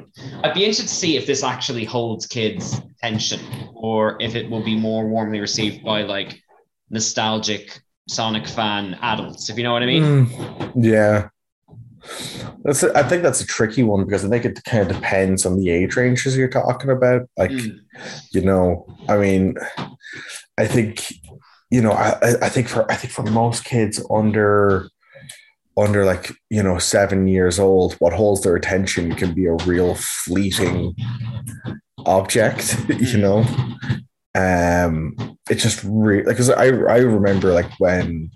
[0.42, 3.40] I'd be interested to see if this actually holds kids' attention
[3.74, 6.40] or if it will be more warmly received by like
[6.88, 10.02] nostalgic Sonic fan adults, if you know what I mean.
[10.02, 11.28] Mm, yeah.
[12.66, 15.46] That's a, I think that's a tricky one because I think it kind of depends
[15.46, 17.22] on the age ranges you're talking about.
[17.38, 17.78] Like, Mm.
[18.32, 19.54] you know, I mean,
[20.58, 21.06] I think,
[21.70, 24.88] you know, I, I- think for I think for most kids under
[25.78, 29.94] under like you know seven years old, what holds their attention can be a real
[29.94, 30.94] fleeting
[32.04, 32.76] object.
[32.88, 33.44] You know,
[34.34, 35.14] um,
[35.50, 38.30] it's just really like because I I remember like when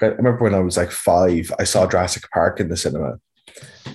[0.00, 3.18] I remember when I was like five, I saw Jurassic Park in the cinema,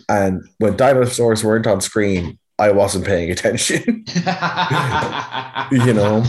[0.10, 4.06] and when dinosaurs weren't on screen, I wasn't paying attention.
[5.72, 6.24] you know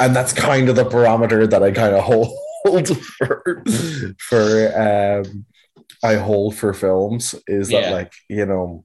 [0.00, 2.36] and that's kind of the barometer that I kind of hold
[3.18, 3.62] for
[4.18, 5.44] for um
[6.02, 7.90] I hold for films is that Yeah.
[7.90, 8.84] like you know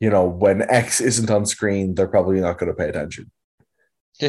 [0.00, 3.30] you know when X isn't on screen they're probably not going to pay attention.
[4.22, 4.26] I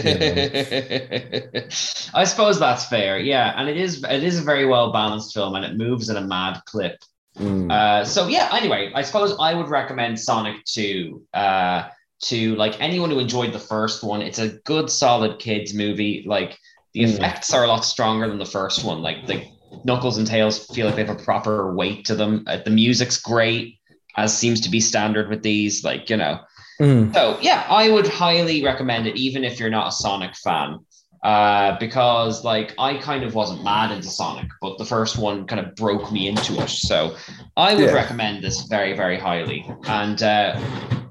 [2.26, 3.20] suppose that's fair.
[3.20, 6.18] Yeah, and it is it is a very well balanced film, and it moves at
[6.18, 6.98] a mad clip.
[7.38, 7.71] Mm.
[7.71, 8.50] Uh, so yeah.
[8.54, 11.89] Anyway, I suppose I would recommend Sonic Two uh,
[12.24, 14.21] to like anyone who enjoyed the first one.
[14.21, 16.24] It's a good, solid kids movie.
[16.26, 16.58] Like
[16.93, 17.15] the Mm.
[17.15, 19.02] effects are a lot stronger than the first one.
[19.02, 19.43] Like the
[19.84, 22.45] Knuckles and Tails feel like they have a proper weight to them.
[22.48, 23.80] Uh, the music's great,
[24.15, 25.84] as seems to be standard with these.
[25.84, 26.39] Like you know.
[26.80, 27.13] Mm.
[27.13, 30.80] So yeah, I would highly recommend it, even if you're not a Sonic fan,
[31.26, 35.66] uh, because like I kind of wasn't mad into Sonic, but the first one kind
[35.66, 36.70] of broke me into it.
[36.70, 37.16] So
[37.58, 37.94] I would Yeah.
[37.94, 39.66] recommend this very, very highly.
[39.88, 40.56] And uh,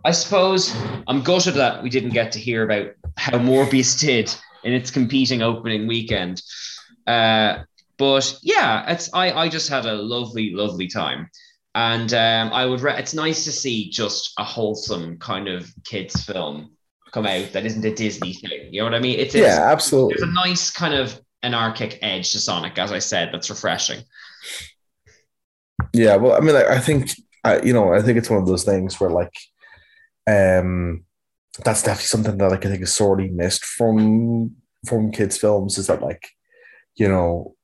[0.05, 0.73] I suppose
[1.09, 5.43] I'm gutted that we didn't get to hear about how Morbius did in its competing
[5.43, 6.43] opening weekend.
[7.09, 7.65] Uh,
[7.99, 11.29] but yeah, it's I I just had a lovely, lovely time.
[11.75, 12.83] And um, I would.
[12.83, 16.74] Re- it's nice to see just a wholesome kind of kids film
[17.15, 18.73] come out that isn't a Disney thing.
[18.73, 19.21] You know what I mean?
[19.21, 20.17] It's, it's Yeah, absolutely.
[20.19, 23.31] There's a nice kind of anarchic edge to Sonic, as I said.
[23.33, 24.03] That's refreshing.
[25.93, 27.13] Yeah, well, I mean, I, I think
[27.45, 29.33] I, you know, I think it's one of those things where like,
[30.27, 31.05] um,
[31.65, 34.57] that's definitely something that like I think is sorely missed from
[34.89, 36.29] from kids' films is that like,
[36.97, 37.55] you know,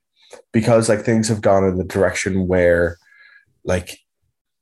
[0.52, 2.98] because like things have gone in the direction where,
[3.64, 3.98] like,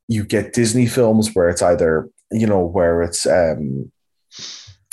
[0.08, 3.92] you get Disney films where it's either you know where it's um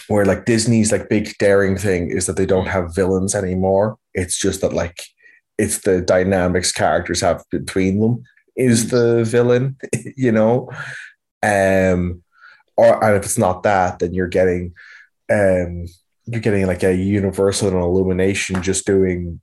[0.08, 3.98] where like Disney's like big daring thing is that they don't have villains anymore.
[4.14, 4.98] It's just that like
[5.58, 8.24] it's the dynamics characters have between them
[8.56, 9.78] is the villain,
[10.18, 10.70] you know.
[11.44, 12.24] Um
[12.78, 14.74] or and if it's not that, then you're getting
[15.32, 15.86] um
[16.26, 19.40] you're getting like a universal and illumination just doing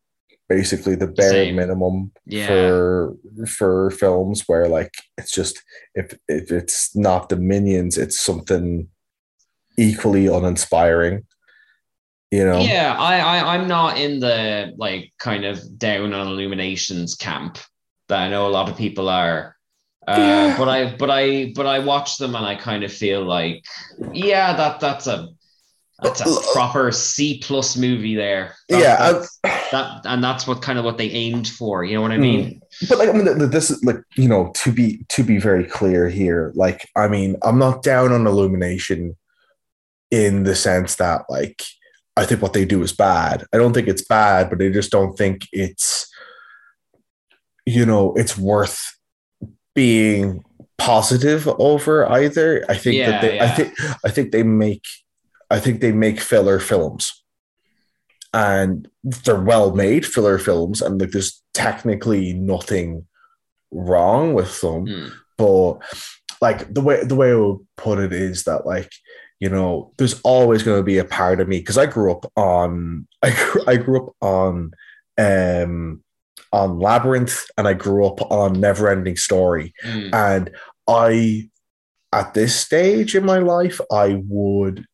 [0.48, 1.56] basically the bare Same.
[1.56, 2.46] minimum Yeah.
[2.46, 3.14] for
[3.46, 5.62] for films where like it's just
[5.94, 8.88] if if it's not the minions, it's something
[9.82, 11.24] equally uninspiring.
[12.30, 12.60] You know?
[12.60, 17.58] Yeah, I, I I'm not in the like kind of down on Illuminations camp
[18.08, 19.56] that I know a lot of people are.
[20.08, 20.58] Uh, Yeah.
[20.58, 23.62] but I but I but I watch them and I kind of feel like
[24.12, 25.28] yeah that that's a
[26.02, 28.54] that's a proper C plus movie there.
[28.70, 29.22] That- Yeah,
[29.70, 31.84] that and that's what kind of what they aimed for.
[31.84, 32.60] You know what I mean?
[32.88, 35.38] but like I mean, th- th- this is like you know to be to be
[35.38, 36.50] very clear here.
[36.56, 39.16] Like I mean, I'm not down on Illumination
[40.12, 41.64] in the sense that like
[42.16, 43.44] I think what they do is bad.
[43.52, 46.08] I don't think it's bad, but I just don't think it's
[47.66, 48.96] you know it's worth
[49.74, 50.44] being
[50.78, 52.64] positive over either.
[52.68, 54.84] I think Yeah, that they I think I think they make
[55.50, 57.18] I think they make filler films.
[58.34, 63.06] And they're well made filler films, and like there's technically nothing
[63.70, 64.86] wrong with them.
[64.86, 65.08] Hmm.
[65.36, 65.74] But
[66.40, 68.90] like the way the way I would put it is that like
[69.42, 72.24] you know there's always going to be a part of me because I grew up
[72.36, 74.70] on I grew, I grew up on
[75.18, 76.02] um
[76.52, 80.14] on Labyrinth and I grew up on Neverending Story Mm.
[80.28, 80.50] and
[80.88, 81.48] I
[82.12, 84.84] at this stage in my life I would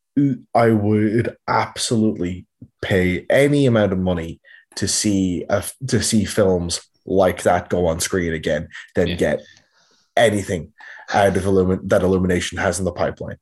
[0.54, 2.46] I would absolutely
[2.82, 4.40] pay any amount of money
[4.76, 9.14] to see a, to see films like that go on screen again than Yeah.
[9.16, 9.42] get
[10.16, 10.72] anything
[11.12, 13.38] out of Illumin- that Illumination has in the pipeline.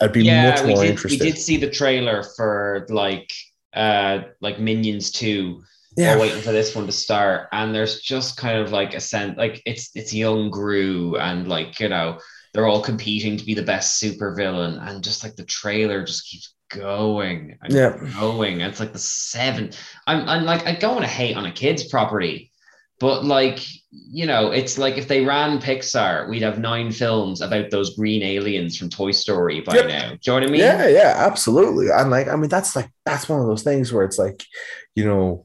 [0.00, 1.24] I'd be yeah, much we more did, interested.
[1.24, 3.30] We did see the trailer for like
[3.74, 5.62] uh like Minions 2
[5.96, 7.48] yeah, while waiting for this one to start.
[7.52, 11.78] And there's just kind of like a sense like it's it's young Gru and like,
[11.80, 12.18] you know,
[12.52, 14.80] they're all competing to be the best supervillain.
[14.88, 17.96] And just like the trailer just keeps going and Yeah.
[18.18, 18.62] going.
[18.62, 19.70] And it's like the seven.
[20.06, 22.50] I'm I'm like I don't want to hate on a kid's property,
[22.98, 23.60] but like
[23.92, 28.22] you know, it's like if they ran Pixar, we'd have nine films about those green
[28.22, 29.88] aliens from Toy Story by Yep.
[29.88, 30.08] now.
[30.10, 30.60] Do you know what I mean?
[30.60, 31.88] Yeah, yeah, absolutely.
[31.90, 34.44] And like, I mean, that's like that's one of those things where it's like,
[34.94, 35.44] you know,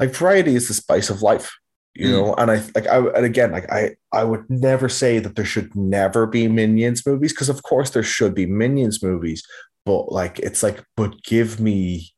[0.00, 1.52] like variety is the spice of life,
[1.94, 2.12] you Mm.
[2.12, 2.34] know.
[2.34, 5.74] And I like, I and again, like, I I would never say that there should
[5.76, 9.42] never be Minions movies because of course there should be Minions movies,
[9.84, 12.14] but like, it's like, but give me.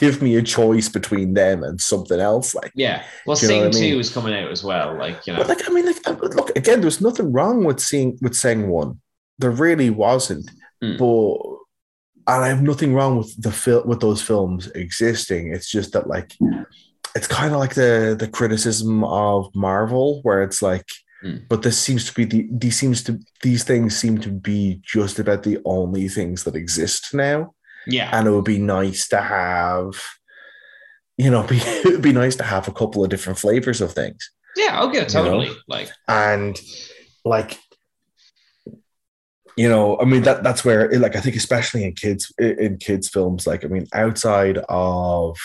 [0.00, 3.04] Give me a choice between them and something else like Yeah.
[3.26, 3.72] Well, you Sing I mean?
[3.72, 4.96] 2 is coming out as well.
[4.96, 5.38] Like, you know.
[5.40, 6.80] But like, I mean, like, uh, look again.
[6.80, 9.00] There's nothing wrong with seeing with saying one.
[9.38, 10.50] There really wasn't.
[10.82, 10.98] Mm.
[10.98, 11.58] But
[12.34, 15.52] and I have nothing wrong with the fil- with those films existing.
[15.52, 16.34] It's just that like,
[17.16, 20.86] it's kind of like the the criticism of Marvel, where it's like,
[21.24, 21.48] Mm.
[21.48, 25.18] but this seems to be the these seems to these things seem to be just
[25.18, 27.52] about the only things that exist now
[27.88, 28.10] yeah.
[28.12, 29.94] and it would be nice to have
[31.18, 34.30] you know, be, it'd be nice to have a couple of different flavors of things.
[34.56, 35.06] Yeah, oh, okay, know?
[35.06, 35.50] totally.
[35.66, 36.58] Like, and
[37.24, 37.58] like
[39.56, 43.08] you know i mean that that's where like i think especially in kids in kids
[43.08, 45.36] films like i mean outside of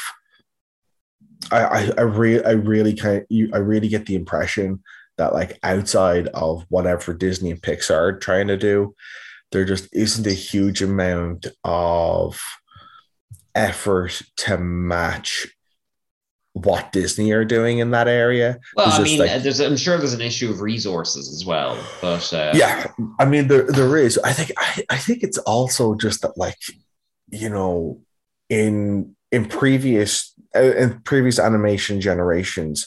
[1.51, 4.83] i i, I really i really kind of you, i really get the impression
[5.17, 8.93] that like outside of whatever disney and pixar are trying to do
[9.53, 12.41] there just isn't a huge amount of
[13.55, 15.47] effort to match
[16.53, 18.59] what Disney are doing in that area.
[18.75, 22.31] well, I mean, like- there's, I'm sure there's an issue of resources as well, but
[22.33, 26.21] uh, yeah i mean there there is i think I, I think it's also just
[26.21, 26.57] that like
[27.31, 27.99] you know
[28.49, 32.85] in in previous uh, in previous animation generations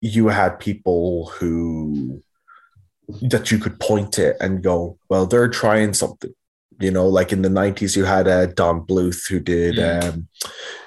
[0.00, 2.22] you had people who
[3.22, 6.32] that you could point to and go well they're trying something
[6.80, 10.04] you know like in the 90s you had uh, don bluth who did Mm.
[10.04, 10.28] um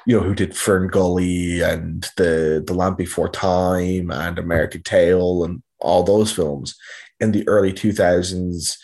[0.06, 5.44] you know who did fern gully and the the land before time and american tail
[5.44, 6.76] and all those films
[7.20, 8.78] in the early 2000s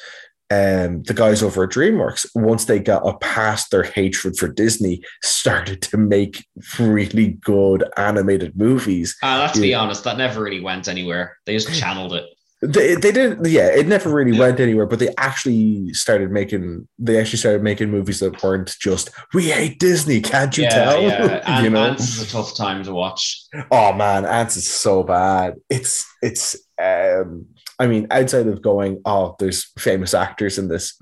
[0.51, 5.03] um, the guys over at DreamWorks, once they got up past their hatred for Disney,
[5.21, 6.43] started to make
[6.79, 9.15] really good animated movies.
[9.21, 11.37] uh, let's be honest, that never really went anywhere.
[11.45, 12.25] They just channeled it.
[12.61, 14.39] They, they didn't yeah, it never really Yeah.
[14.39, 19.11] went anywhere, but they actually started making, they actually started making movies that weren't just,
[19.33, 21.01] we hate Disney, can't you yeah, tell?
[21.01, 21.41] yeah.
[21.45, 21.85] And you know?
[21.85, 23.43] Antz is a tough time to watch.
[23.71, 25.55] Oh man, Antz is so bad.
[25.69, 27.45] It's it's um
[27.79, 31.01] I mean, outside of going, oh, there's famous actors in this,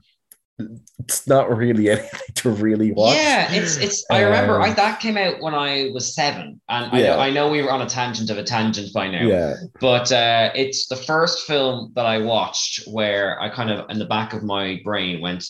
[1.00, 3.15] it's not really anything to really watch.
[3.15, 4.06] Yeah, it's it's.
[4.10, 7.08] I remember I, Um, that came out when I was seven, and I, Yeah.
[7.15, 9.26] know, I know we were on a tangent of a tangent by now.
[9.28, 9.56] Yeah.
[9.80, 14.06] But uh, it's the first film that I watched where I kind of in the
[14.06, 15.46] back of my brain went,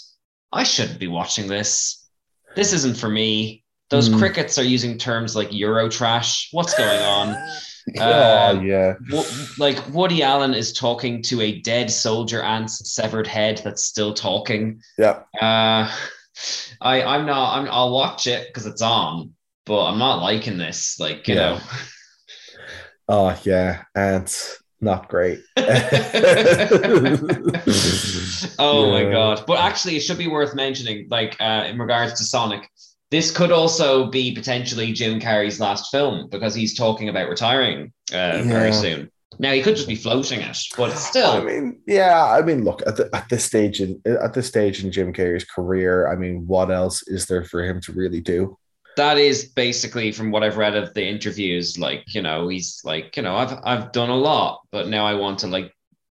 [0.51, 2.05] I shouldn't be watching this.
[2.55, 3.63] This isn't for me.
[3.89, 4.17] Those Mm.
[4.19, 6.47] crickets are using terms like Eurotrash.
[6.51, 7.37] What's going on?
[7.99, 8.93] oh Uh, yeah.
[9.09, 9.25] Wo-
[9.57, 14.81] like Woody Allen is talking to a dead soldier ant's severed head that's still talking.
[14.97, 15.21] Yeah.
[15.41, 15.89] Uh,
[16.81, 17.57] I I'm not.
[17.57, 19.31] I'm, I'll watch it because it's on,
[19.65, 20.99] but I'm not liking this.
[20.99, 21.41] Like you Yeah.
[21.41, 21.59] know.
[23.09, 23.83] Oh yeah.
[23.95, 25.39] Antz not great.
[28.59, 29.11] oh my Yeah.
[29.11, 29.43] god!
[29.47, 32.69] But actually, it should be worth mentioning, like uh, in regards to Sonic,
[33.11, 38.43] this could also be potentially Jim Carrey's last film because he's talking about retiring uh,
[38.43, 39.09] very soon.
[39.39, 42.25] Now he could just be floating it, but still, I mean, yeah.
[42.25, 45.43] I mean, look at the, at this stage in at this stage in Jim Carrey's
[45.43, 46.07] career.
[46.07, 48.57] I mean, what else is there for him to really do?
[48.97, 51.77] that is basically from what I've read of the interviews.
[51.77, 55.13] Like you know, he's like you know, I've I've done a lot, but now I
[55.13, 55.71] want to like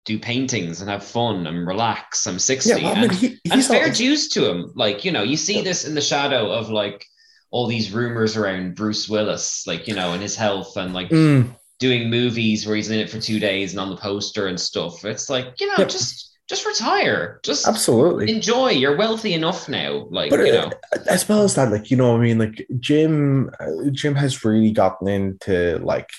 [0.07, 2.25] do paintings and have fun and relax.
[2.25, 2.69] I'm sixty.
[2.71, 4.71] Yeah, well, I mean, and- he, and he's fair dues to him.
[4.73, 7.05] Like, you know, you see this in the shadow of like
[7.51, 11.53] all these rumors around Bruce Willis, like, you know, and his health and like Mm,
[11.79, 15.05] doing movies where he's in it for two days and on the poster and stuff.
[15.05, 15.85] It's like, you know, Yeah.
[15.85, 17.41] just just retire.
[17.43, 18.31] Just absolutely.
[18.33, 18.69] enjoy.
[18.69, 20.07] You're wealthy enough now.
[20.09, 20.71] Like, but you uh, know.
[21.09, 24.71] as well as that, like you know, I mean, like Jim, uh, Jim has really
[24.71, 26.09] gotten into like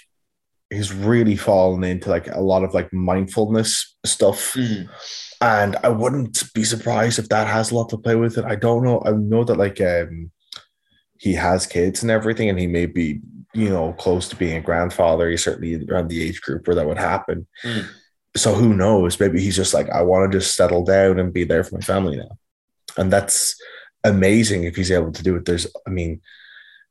[0.71, 4.89] he's really fallen into like a lot of like mindfulness stuff, Mm.
[5.41, 8.45] and I wouldn't be surprised if that has a lot to play with it.
[8.45, 9.03] I don't know.
[9.05, 10.31] I know that like um
[11.19, 13.21] he has kids and everything, and he may be
[13.55, 15.29] you know close to being a grandfather.
[15.31, 17.47] He's certainly around the age group where that would happen.
[17.65, 17.87] Mm.
[18.37, 19.19] So who knows?
[19.19, 21.81] Maybe he's just like, I want to just settle down and be there for my
[21.81, 22.39] family now.
[22.97, 23.61] And that's
[24.05, 25.45] amazing if he's able to do it.
[25.45, 26.21] There's, I mean,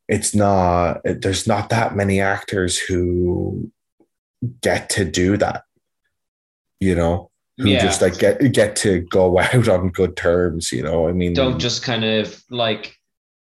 [0.07, 3.71] it's not, there's not that many actors who
[4.61, 5.63] get to do that,
[6.79, 7.79] you know, who Yeah.
[7.81, 11.59] just like get, get to go out on good terms, you know, I mean, Don't
[11.59, 12.93] just kind of like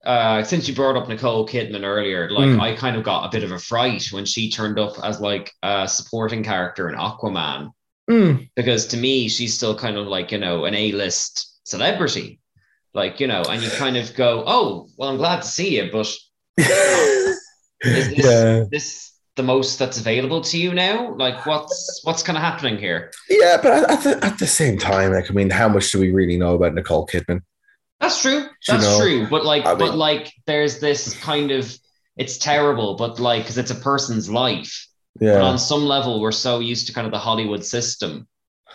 [0.07, 2.61] uh since you brought up Nicole Kidman earlier, like Mm.
[2.61, 5.51] I kind of got a bit of a fright when she turned up as like
[5.63, 7.71] a supporting character in Aquaman.
[8.11, 12.39] Mm, because to me she's still kind of like you know an a-list celebrity
[12.93, 15.89] like you know and you kind of go oh well i'm glad to see you
[15.91, 16.07] but
[16.59, 17.41] is
[17.83, 18.65] this, yeah.
[18.71, 23.11] this the most that's available to you now like what's what's kind of happening here
[23.29, 23.59] Yeah.
[23.61, 26.37] But at, the, at the same time, like, I mean, how much do we really
[26.39, 27.43] know about Nicole Kidman?
[28.01, 31.51] that's true You that's know, true but like I but mean- like there's this kind
[31.51, 31.77] of
[32.17, 34.87] it's terrible but like because it's a person's life
[35.21, 35.35] Yeah.
[35.35, 38.27] but on some level we're so used to kind of the hollywood system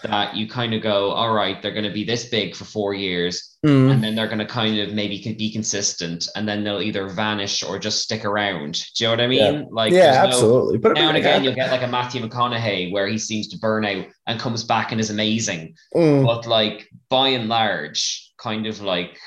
[0.03, 2.93] that you kind of go all right they're going to be this big for four
[2.93, 3.91] years Mm.
[3.91, 7.61] and then they're going to kind of maybe be consistent and then they'll either vanish
[7.61, 10.77] or just stick around do you know what i mean like yeah, no- absolutely.
[10.77, 13.83] But now and again you'll get like a matthew mcconaughey where he seems to burn
[13.83, 16.25] out and comes back and is amazing Mm.
[16.25, 19.19] but like by and large kind of like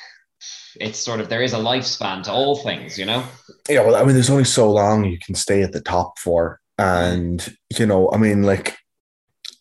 [0.80, 3.22] it's sort of there is a lifespan to all things, you know.
[3.68, 6.60] Yeah, well, I mean, there's only so long you can stay at the top for,
[6.78, 7.46] and
[7.78, 8.74] you know, I mean, like,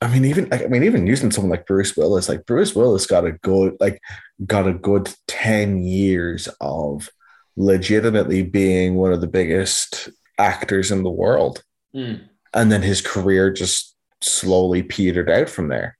[0.01, 3.25] I mean, even I mean, even using someone like Bruce Willis, like Bruce Willis got
[3.25, 4.01] a good, like,
[4.45, 7.09] got a good ten years of
[7.55, 11.63] legitimately being one of the biggest actors in the world,
[11.95, 12.21] Mm.
[12.53, 15.97] and then his career just slowly petered out from there,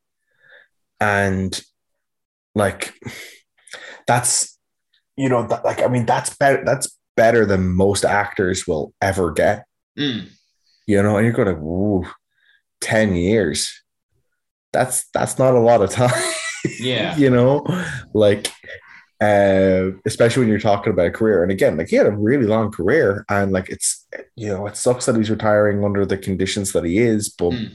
[1.00, 1.62] and
[2.56, 2.94] like,
[4.08, 4.58] that's
[5.18, 6.64] you know, that, like, I mean, that's better.
[6.66, 9.66] That's better than most actors will ever get
[10.00, 10.30] Mm.
[10.88, 12.10] you know, and you're going to,
[12.80, 13.81] 10 years.
[14.74, 16.12] That's that's not a lot of time.
[16.80, 17.16] Yeah.
[17.22, 17.66] you know,
[18.14, 18.52] like
[19.22, 21.44] uh, especially when you're talking about a career.
[21.44, 24.76] And again, like he had a really long career, and like it's you know, it
[24.78, 27.72] sucks that he's retiring under the conditions that he is, but Mm.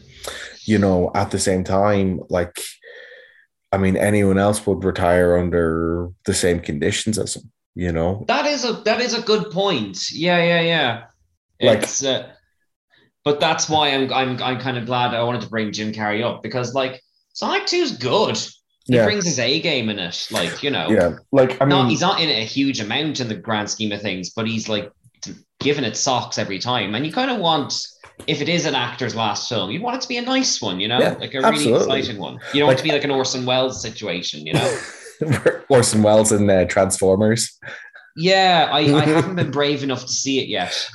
[0.65, 2.59] you know, at the same time, like
[3.73, 8.25] I mean, anyone else would retire under the same conditions as him, you know.
[8.29, 10.11] That is a that is a good point.
[10.13, 11.03] Yeah, yeah, yeah.
[11.61, 12.29] Like- It's, uh,
[13.27, 16.25] but that's why I'm I'm I'm kind of glad I wanted to bring Jim Carrey
[16.25, 17.03] up because like
[17.35, 18.37] Sonic 2 is good.
[18.87, 19.05] He Yeah.
[19.05, 20.29] brings his A game in it.
[20.31, 23.21] Like, you know, Yeah, like I mean, not, he's not in it a huge amount
[23.21, 24.91] in the grand scheme of things, but he's like
[25.61, 26.95] giving it socks every time.
[26.95, 27.75] And you kind of want,
[28.29, 30.79] if it is an actor's last film, you want it to be a nice one,
[30.79, 31.99] you know, Yeah, like a really absolutely.
[31.99, 32.39] exciting one.
[32.55, 34.79] You don't want it to be like an Orson Welles situation, you know?
[35.69, 37.59] Orson Welles in uh, Transformers.
[38.17, 40.89] yeah, I, I haven't been brave enough to see it yet.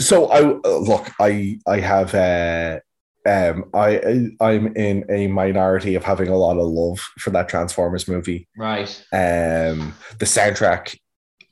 [0.00, 2.80] So I uh, look, I I have uh,
[3.26, 8.08] um I I'm in a minority of having a lot of love for that Transformers
[8.08, 8.48] movie.
[8.56, 8.88] Right.
[9.12, 10.98] Um, the soundtrack,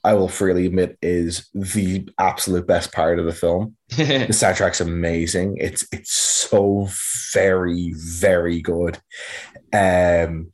[0.05, 3.77] I will freely admit, is the absolute best part of the film.
[3.97, 5.59] The soundtrack's amazing.
[5.59, 6.89] It's it's so
[7.33, 8.99] very very good.
[9.73, 10.51] Um,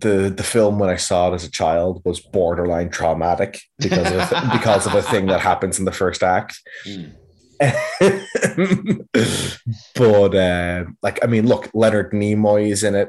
[0.00, 4.42] the the film when I saw it as a child was borderline traumatic because of
[4.52, 6.58] because of a thing that happens in the first act.
[6.86, 7.14] Mm.
[9.94, 13.08] but um, like I mean, look, Leonard Nimoy is in it.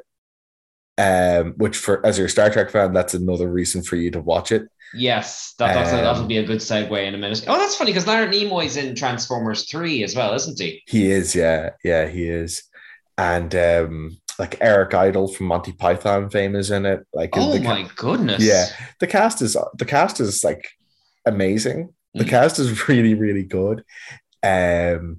[0.98, 4.54] Um, which for as your Star Trek fan, that's another reason for you to watch
[4.54, 4.70] it.
[4.94, 7.44] Yes, that, that's a, that'll Um, be a good segue in a minute.
[7.48, 10.82] Oh, that's funny because Leonard Nimoy's in Transformers 3 as well, isn't he?
[10.88, 12.64] He is, yeah, yeah, he is.
[13.18, 17.06] And um, like Eric Idle from Monty Python fame is in it.
[17.14, 18.44] Like Oh ca- my goodness.
[18.44, 18.66] yeah,
[19.00, 20.68] the cast is the cast is like
[21.26, 21.94] amazing.
[22.14, 22.30] The Mm.
[22.30, 23.84] cast is really, really good.
[24.44, 25.18] Um,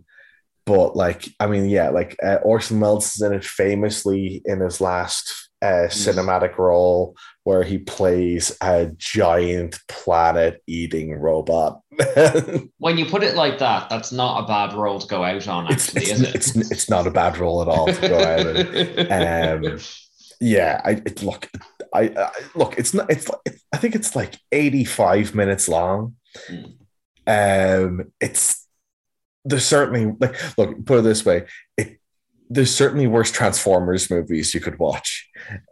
[0.65, 4.81] but like, I mean, yeah, like uh, Orson Welles is in it famously in his
[4.81, 7.15] last uh, cinematic role
[7.47, 11.81] where he plays a giant planet-eating robot.
[12.79, 15.71] When you put it like that, that's not a bad role to go out on,
[15.71, 16.35] it's, actually, it's, is it?
[16.35, 19.67] it's it's not a bad role at all to go out in.
[19.69, 19.79] Um,
[20.41, 21.49] yeah, I it, look,
[21.95, 23.09] I, I look, it's not.
[23.11, 23.31] It's
[23.73, 26.17] I think it's like eighty-five minutes long.
[26.51, 26.75] Mm.
[27.29, 28.67] Um, it's
[29.45, 32.01] there's certainly like look, put it this way, it
[32.49, 35.29] there's certainly worse Transformers movies you could watch.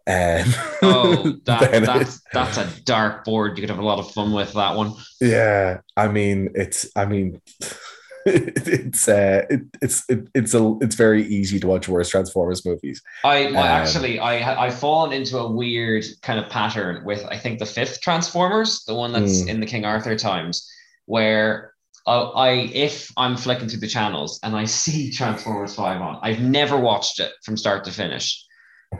[0.07, 0.45] Um,
[0.83, 3.57] oh, that, that's that's a dark board.
[3.57, 4.95] You could have a lot of fun with that one.
[5.20, 5.79] yeah.
[5.97, 7.41] I mean, it's I mean.
[8.27, 13.03] it's uh it, it's it, it's a it's very easy to watch worse Transformers movies.
[13.22, 17.59] I Um, actually I I've fallen into a weird kind of pattern with I think
[17.59, 19.49] the fifth Transformers, the one that's Mm.
[19.51, 20.66] in the King Arthur times,
[21.05, 21.74] where
[22.07, 26.41] I, I if I'm flicking through the channels and I see Transformers Five on, I've
[26.41, 28.45] never watched it from start to finish,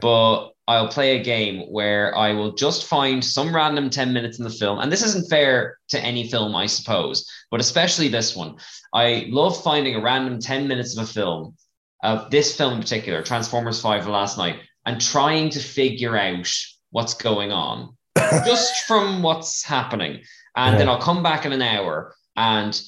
[0.01, 4.45] but I'll play a game where I will just find some random 10 minutes in
[4.45, 4.79] the film.
[4.79, 8.57] And this isn't fair to any film, I suppose, but especially this one.
[8.95, 11.57] I love finding a random 10 minutes of a film,
[12.03, 16.51] of this film in particular, Transformers 5 last night, and trying to figure out
[16.93, 20.23] what's going on just from what's happening.
[20.57, 22.81] And then I'll come back in an hour and,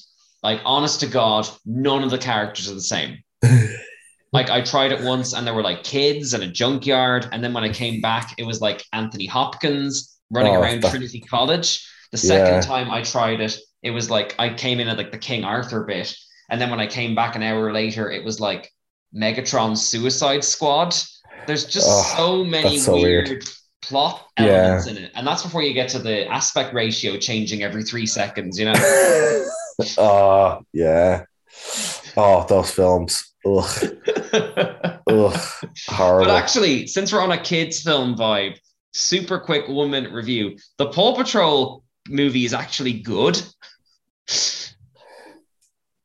[0.49, 3.11] like, honest to God, none of the characters are the same.
[4.33, 7.29] Like I tried it once and there were like kids and a junkyard.
[7.31, 10.89] And then when I came back, it was like Anthony Hopkins running Oh, around that-
[10.91, 11.69] Trinity College.
[12.11, 12.61] The second Yeah.
[12.61, 15.85] time I tried it, it was like I came in at like the King Arthur
[15.85, 16.13] bit.
[16.49, 18.69] And then when I came back an hour later, it was like
[19.15, 20.93] Megatron Suicide Squad.
[21.47, 23.43] There's just Oh, so many so weird, weird.
[23.87, 24.45] Plot Yeah.
[24.45, 25.11] elements in it.
[25.15, 29.45] And that's before you get to the aspect ratio changing every three seconds, you know?
[29.97, 31.23] oh yeah.
[32.15, 33.33] Oh, those films.
[33.45, 33.97] Ugh.
[34.33, 35.39] Ugh.
[35.87, 36.25] Horrible.
[36.25, 38.57] But actually, since we're on a kids' film vibe,
[38.93, 40.57] super quick one minute review.
[40.77, 43.41] The Paw Patrol movie is actually good,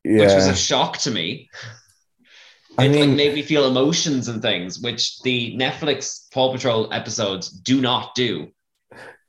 [0.04, 0.20] Yeah.
[0.26, 1.48] which was a shock to me.
[2.78, 7.50] I It like made me feel emotions and things, which the Netflix Paw Patrol episodes
[7.50, 8.48] do not do.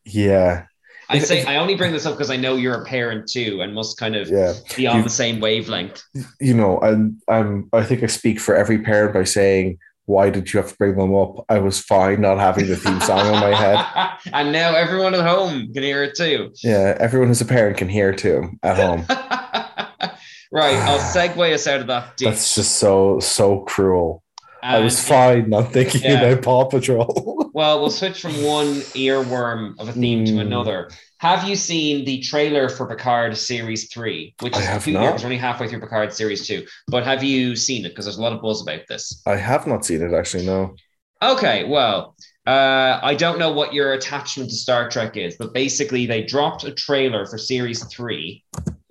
[0.06, 0.66] Yeah.
[1.10, 3.74] I say I only bring this up because I know you're a parent too and
[3.76, 6.02] must kind of yeah, be on You- the same wavelength.
[6.40, 10.52] you know, I'm, I'm, I think I speak for every parent by saying, why did
[10.52, 11.46] you have to bring them up?
[11.50, 14.18] I was fine not having the theme song on my head.
[14.34, 16.52] and now everyone at home can hear it too.
[16.64, 19.06] Yeah, everyone who's a parent can hear too at home.
[20.54, 22.16] right, I'll segue us out of that.
[22.18, 22.30] Dick.
[22.30, 24.24] That's just so, so cruel.
[24.62, 26.22] I was fine not thinking Yeah.
[26.22, 27.40] about Paw Patrol.
[27.56, 30.40] Well, we'll switch from one earworm of a theme to Hmm.
[30.40, 30.90] another.
[31.20, 34.34] Have you seen the trailer for Picard Series 3?
[34.40, 35.20] Which I is have not.
[35.20, 36.66] we're only halfway through Picard Series 2.
[36.88, 37.90] But have you seen it?
[37.90, 39.22] Because there's a lot of buzz about this.
[39.28, 40.74] I have not seen it actually, no.
[41.22, 42.16] Okay, well,
[42.48, 46.64] uh, I don't know what your attachment to Star Trek is, but basically they dropped
[46.64, 48.44] a trailer for Series 3,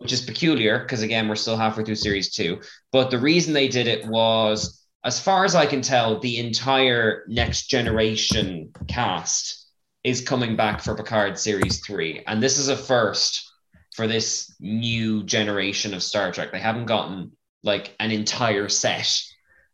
[0.03, 2.61] which is peculiar because, again, we're still halfway through Series 2.
[2.91, 7.25] But the reason they did it was, as far as I can tell, the entire
[7.29, 9.69] next generation cast
[10.05, 12.25] is coming back for Picard Series 3.
[12.27, 13.49] And this is a first
[13.95, 16.51] for this new generation of Star Trek.
[16.51, 17.33] They haven't gotten
[17.63, 19.23] like an entire set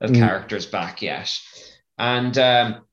[0.01, 0.19] of Mm.
[0.19, 1.35] characters back yet.
[1.99, 2.87] And um,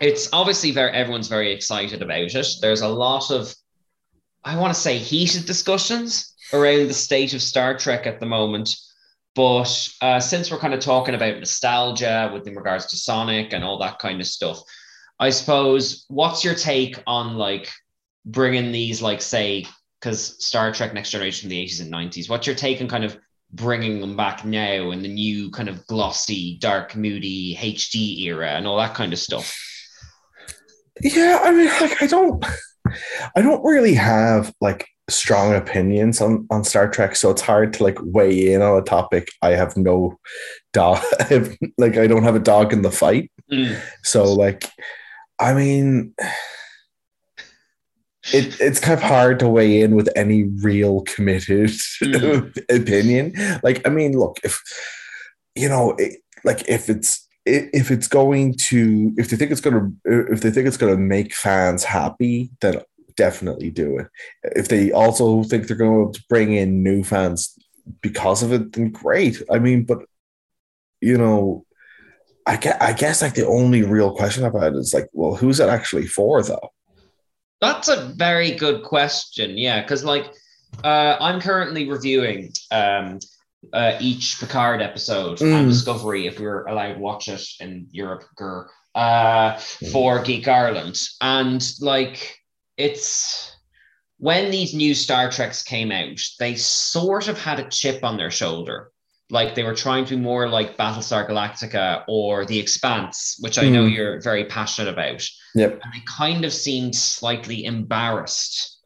[0.00, 2.46] it's obviously very everyone's very excited about it.
[2.60, 3.54] There's a lot of,
[4.44, 8.76] I want to say, heated discussions around the state of Star Trek at the moment.
[9.34, 13.64] But uh, since we're kind of talking about nostalgia with in regards to Sonic and
[13.64, 14.60] all that kind of stuff,
[15.18, 17.68] I suppose what's your take on like
[18.24, 19.66] bringing these, like, say,
[20.00, 23.04] because Star Trek Next Generation from the 80s and 90s, what's your take on kind
[23.04, 23.18] of
[23.50, 28.66] bringing them back now in the new kind of glossy, dark, moody HD era and
[28.66, 29.56] all that kind of stuff?
[31.00, 32.44] Yeah, I mean, like I don't,
[33.36, 37.82] I don't really have like strong opinions on on Star Trek, so it's hard to
[37.82, 39.28] like weigh in on a topic.
[39.42, 40.18] I have no
[40.72, 41.02] dog,
[41.78, 43.30] like I don't have a dog in the fight.
[43.52, 43.78] Mm.
[44.02, 44.68] So like,
[45.38, 46.14] I mean,
[48.32, 51.70] it it's kind of hard to weigh in with any real committed
[52.02, 52.56] Mm.
[52.70, 53.60] opinion.
[53.62, 54.60] Like, I mean, look, if
[55.54, 59.92] you know, it, like if it's if it's going to if they think it's gonna
[60.06, 62.80] if they think it's gonna make fans happy, then
[63.16, 64.08] definitely do it.
[64.42, 67.56] If they also think they're going to bring in new fans
[68.00, 69.42] because of it, then great.
[69.50, 70.04] I mean, but
[71.00, 71.64] you know,
[72.46, 75.60] I guess, I guess like the only real question about it is like, well, who's
[75.60, 76.70] it actually for though?
[77.60, 79.56] That's a very good question.
[79.56, 80.32] Yeah, because like
[80.82, 83.18] uh, I'm currently reviewing um,
[83.72, 85.68] uh, each Picard episode on Mm.
[85.68, 89.56] Discovery, if we are allowed to watch it in Europe, grr, uh,
[89.90, 92.38] for Geek Ireland, and like
[92.76, 93.50] it's
[94.18, 98.30] when these new Star Treks came out, they sort of had a chip on their
[98.30, 98.90] shoulder.
[99.30, 103.68] Like they were trying to be more like Battlestar Galactica or The Expanse, which I
[103.68, 103.94] know Mm.
[103.94, 105.80] you're very passionate about Yep.
[105.82, 108.78] and they kind of seemed slightly embarrassed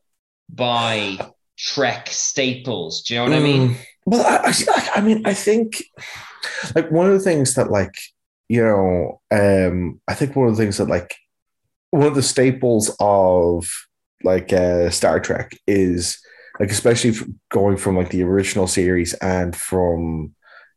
[0.49, 1.19] by
[1.59, 3.03] Trek staples.
[3.03, 3.71] Do you know what I mean?
[3.71, 3.77] Mm.
[4.07, 5.83] Well, I, I, I mean, I think
[6.75, 7.95] like one of the things that like
[8.49, 11.15] you know, um, I think one of the things that like
[11.91, 13.67] one of the staples of
[14.25, 16.19] like uh, Star Trek is
[16.61, 17.15] like especially
[17.51, 20.35] going from like the original series and from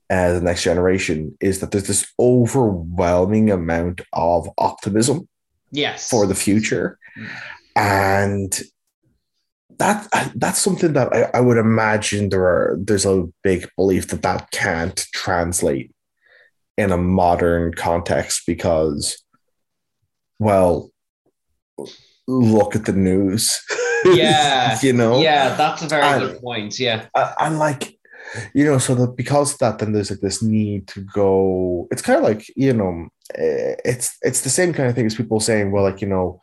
[0.10, 5.28] uh, the next generation is that there's this overwhelming amount of optimism
[5.72, 6.10] Yes.
[6.10, 7.00] for the future
[7.78, 8.60] and
[9.78, 10.06] that
[10.36, 14.52] that's something that I, I would imagine there are there's a big belief that that
[14.52, 15.92] can't translate
[16.78, 19.24] in a modern context because
[20.40, 20.92] well
[22.28, 23.60] look at the news
[24.06, 24.78] Yeah.
[24.82, 26.80] you know yeah, that's a very And- good point.
[26.80, 27.08] Yeah.
[27.16, 27.98] I'm like,
[28.54, 31.88] you know, so that because of that, then there's like this need to go.
[31.92, 35.16] It's kind of like you know, eh, it's it's the same kind of thing as
[35.16, 36.40] people saying, well, like you know,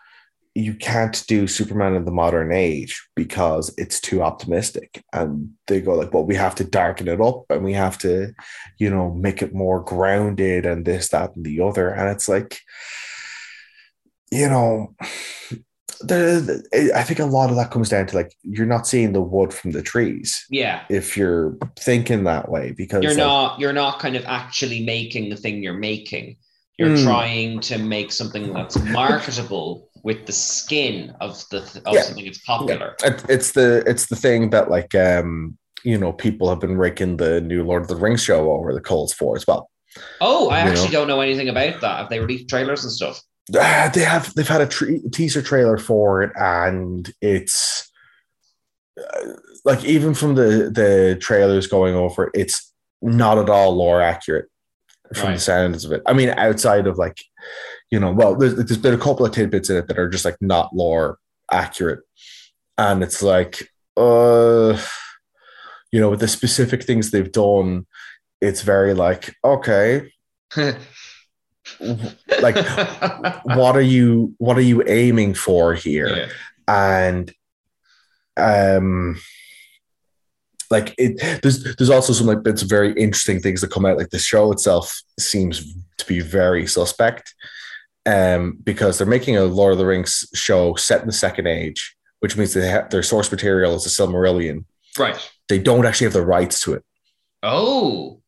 [0.55, 5.95] you can't do Superman in the modern age because it's too optimistic, and they go
[5.95, 8.33] like, well, we have to darken it up and we have to,
[8.79, 12.61] you know, make it more grounded and this, that, and the other, and it's like,
[14.31, 14.95] you know.
[16.01, 19.21] The, I think a lot of that comes down to like you're not seeing the
[19.21, 20.83] wood from the trees Yeah.
[20.89, 25.29] if you're thinking that way because You're like, not you're not kind of actually making
[25.31, 26.37] the thing you're making.
[26.79, 27.03] You're Mm.
[27.03, 32.03] trying to make something that's marketable with the skin of the of Yeah.
[32.03, 32.95] something that's popular.
[33.03, 37.17] it- it's the it's the thing that like um you know people have been raking
[37.17, 39.69] the new Lord of the Rings show over the coals for as well.
[40.21, 40.93] Oh, I You actually know.
[41.01, 41.99] don't know anything about that.
[41.99, 43.21] Have they released trailers and stuff?
[43.57, 47.91] Ah, they have they've had a tre- teaser trailer for it and it's
[48.99, 49.33] uh,
[49.65, 54.47] like even from the the trailers going over it, it's not at all lore accurate
[55.15, 56.03] from the sounds of it.
[56.07, 57.23] I mean, outside of like,
[57.91, 60.25] you know, well, there's, there's been a couple of tidbits in it that are just
[60.25, 61.19] like not lore
[61.51, 62.01] accurate.
[62.77, 64.79] and it's like, uh,
[65.91, 67.87] you know, with the specific things they've done,
[68.41, 70.13] it's very like, okay,
[72.43, 72.57] like
[73.45, 76.09] what are you what are you aiming for here?
[76.09, 76.29] Yeah.
[76.69, 77.33] And
[78.37, 79.19] um
[80.71, 83.97] like it there's there's also some like bits of very interesting things that come out
[83.97, 87.35] like the show itself seems to be very suspect
[88.07, 91.97] um because they're making a lord of the rings show set in the second age
[92.21, 94.65] which means they have their source material is the silmarillion
[94.99, 95.17] Right.
[95.49, 96.85] they don't actually have the rights to it
[97.43, 98.21] Oh.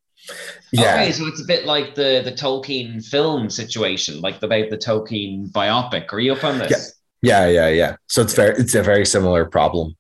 [0.73, 4.79] Yeah Okay, so it's a bit like the the Tolkien film situation, like about the
[4.79, 6.13] Tolkien biopic.
[6.13, 6.95] Are you up on this?
[7.23, 7.97] Yeah, yeah, yeah.
[8.09, 9.97] So it's very it's a very similar problem.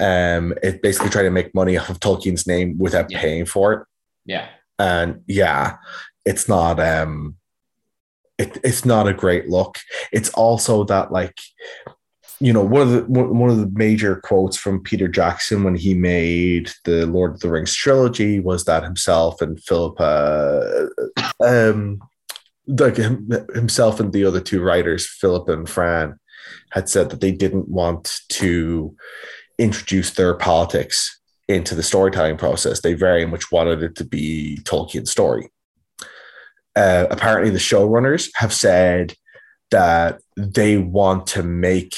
[0.00, 3.20] Um, it basically trying to make money off of Tolkien's name without Yeah.
[3.20, 3.82] paying for it.
[4.24, 4.48] Yeah.
[4.78, 5.76] And yeah,
[6.24, 7.36] it's not um
[8.38, 9.76] it, it's not a great look.
[10.12, 11.36] It's also that like
[12.40, 15.94] you know one of the one of the major quotes from Peter Jackson when he
[15.94, 20.86] made the Lord of the Rings trilogy was that himself and Philip uh,
[21.44, 22.00] um
[22.66, 26.18] like him, himself and the other two writers Philip and Fran
[26.70, 28.96] had said that they didn't want to
[29.58, 32.80] introduce their politics into the storytelling process.
[32.80, 35.50] They very much wanted it to be Tolkien's story.
[36.76, 39.14] Uh, apparently, the showrunners have said
[39.70, 41.94] that they want to make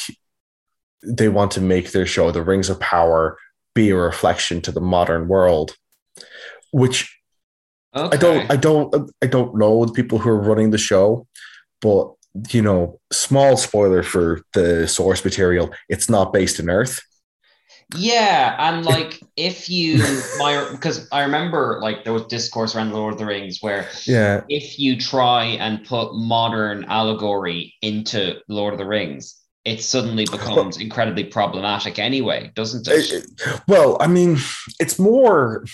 [1.04, 3.38] they want to make their show, The Rings of Power,
[3.74, 5.76] be a reflection to the modern world,
[6.72, 7.18] which
[7.94, 8.16] Okay.
[8.16, 11.26] I don't, I don't, I don't know the people who are running the show,
[11.80, 12.10] but
[12.50, 15.70] you know, small spoiler for the source material.
[15.88, 17.00] It's not based in Earth.
[17.94, 19.98] Yeah, and like if you
[20.38, 24.42] my because I remember like there was discourse around Lord of the Rings where Yeah,
[24.48, 30.78] if you try and put modern allegory into Lord of the Rings, it suddenly becomes
[30.78, 33.24] incredibly problematic anyway, doesn't it?
[33.68, 34.38] Well, I mean,
[34.80, 35.64] it's more.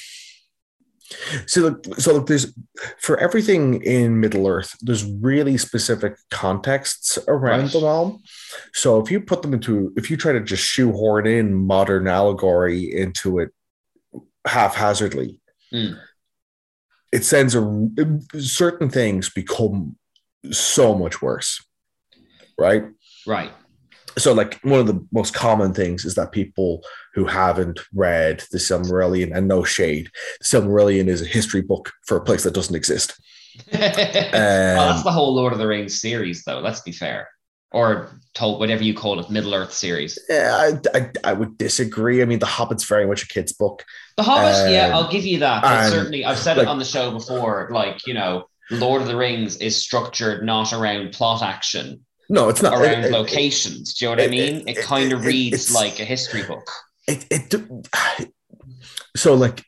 [1.47, 2.53] So, look, so look, there's
[3.01, 7.72] for everything in Middle Earth, there's really specific contexts around Right.
[7.72, 8.20] them all.
[8.74, 12.95] So, if you put them into, if you try to just shoehorn in modern allegory
[12.95, 13.51] into it
[14.47, 15.41] haphazardly,
[15.72, 15.99] Mm.
[17.11, 17.89] it sends a
[18.39, 19.97] certain things become
[20.51, 21.62] so much worse,
[22.59, 22.84] right?
[23.26, 23.51] Right.
[24.17, 26.83] So like one of the most common things is that people
[27.15, 32.17] who haven't read the Silmarillion and no shade, the Silmarillion is a history book for
[32.17, 33.21] a place that doesn't exist.
[33.73, 36.61] well, that's Um, the whole Lord of the Rings series, though.
[36.61, 37.29] Let's be fair,
[37.73, 40.19] or told whatever you call it, Middle Earth series.
[40.29, 42.23] Yeah, I, I, I would disagree.
[42.23, 43.85] I mean, The Hobbit's very much a kid's book.
[44.17, 45.65] The Hobbit, yeah, Um, I'll give you that.
[45.65, 47.69] And, certainly, I've said like- it on the show before.
[47.73, 52.62] Like you know, Lord of the Rings is structured not around plot action, No, it's
[52.62, 52.74] not.
[52.74, 53.95] around it- it- locations.
[53.95, 54.64] Do you know what I mean?
[54.68, 56.68] it- kind of reads like a history book.
[57.07, 58.31] it, it
[59.16, 59.64] so like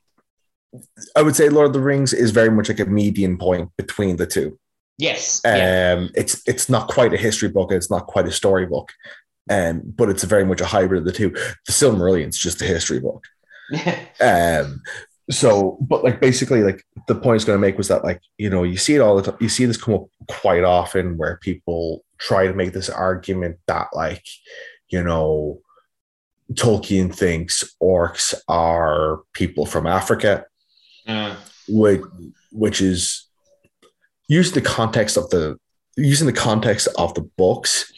[1.16, 4.16] I would say Lord of the Rings is very much like a median point between
[4.16, 4.58] the two.
[4.98, 5.40] Yes.
[5.44, 6.06] Um, yeah.
[6.14, 8.92] it's it's not quite a history book, it's not quite a story book,
[9.48, 11.30] um, but it's very much a hybrid of the two.
[11.30, 13.24] The Silmarillion's just a history book.
[14.20, 14.82] Um,
[15.30, 18.20] so, but like basically, like the point I was going to make was that like
[18.36, 19.38] you know you see it all the time.
[19.40, 23.88] You see this come up quite often where people try to make this argument that
[23.94, 24.24] like
[24.88, 25.60] you know
[26.54, 30.44] Tolkien thinks orcs are people from Africa,
[31.06, 31.36] Uh,
[31.68, 32.02] which
[32.52, 33.26] which is
[34.28, 35.56] using the context of the
[35.96, 37.92] using the context of the books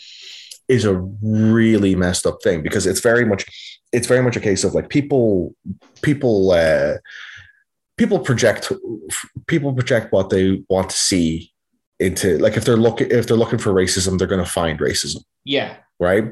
[0.68, 3.44] is a really messed up thing because it's very much
[3.92, 5.54] it's very much a case of like people
[6.02, 6.94] people uh
[7.96, 8.72] people project
[9.46, 11.51] people project what they want to see
[12.02, 15.22] into like if they're looking if they're looking for racism they're going to find racism.
[15.44, 15.76] Yeah.
[15.98, 16.24] right?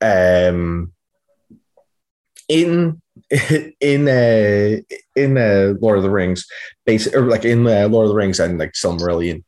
[0.00, 0.92] Um
[2.48, 3.00] in
[3.80, 4.76] in uh
[5.16, 6.46] in uh lord of the rings
[6.84, 9.42] basic or like in uh, lord of the rings and like some silmarillion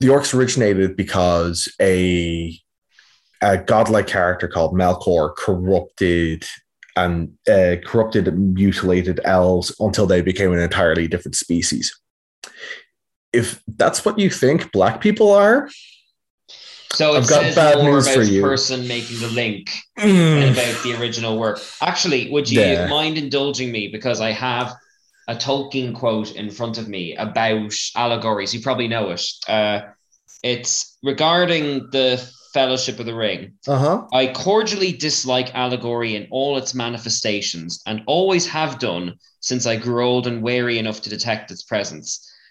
[0.00, 2.58] the orcs originated because a
[3.42, 6.44] a godlike character called melkor corrupted
[6.96, 11.94] and uh, corrupted and mutilated elves until they became an entirely different species
[13.36, 15.68] if that's what you think black people are
[16.92, 18.42] So I've got bad more news about for the you.
[18.42, 21.60] person making the link than about the original work.
[21.82, 22.86] Actually, would you Yeah.
[22.86, 24.74] mind indulging me because I have
[25.28, 28.54] a Tolkien quote in front of me about allegories.
[28.54, 29.22] You probably know it.
[29.48, 29.80] Uh,
[30.42, 32.08] it's regarding the
[32.54, 33.52] Fellowship of the Ring.
[33.68, 39.04] uh-huh I cordially dislike allegory in all its manifestations and always have done
[39.40, 42.08] since I grew old and wary enough to detect its presence.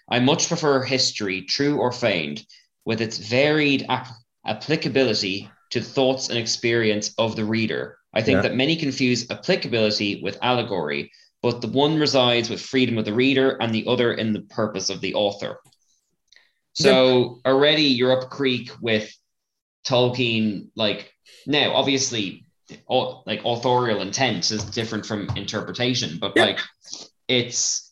[0.08, 2.44] I much prefer history, true or feigned,
[2.84, 4.08] with its varied ap-
[4.46, 7.98] applicability to thoughts and experience of the reader.
[8.14, 8.42] I think Yeah.
[8.42, 11.10] that many confuse applicability with allegory,
[11.42, 14.88] but the one resides with freedom of the reader and the other in the purpose
[14.90, 15.58] of the author.
[16.74, 19.10] So already you're up creek with
[19.86, 21.12] Tolkien, like
[21.46, 22.44] now, obviously,
[22.88, 26.44] au- like authorial intent is different from interpretation, but Yeah.
[26.44, 26.60] like
[27.28, 27.85] it's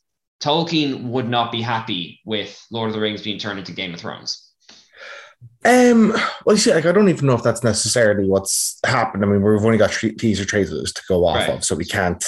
[0.44, 4.00] Tolkien would not be happy with Lord of the Rings being turned into Game of
[4.00, 4.50] Thrones.
[5.64, 6.10] Um,
[6.44, 9.24] well, you see, like I don't even know if that's necessarily what's happened.
[9.24, 11.48] I mean, we've only got teaser trailers to go off Right.
[11.50, 12.22] of, so we can't.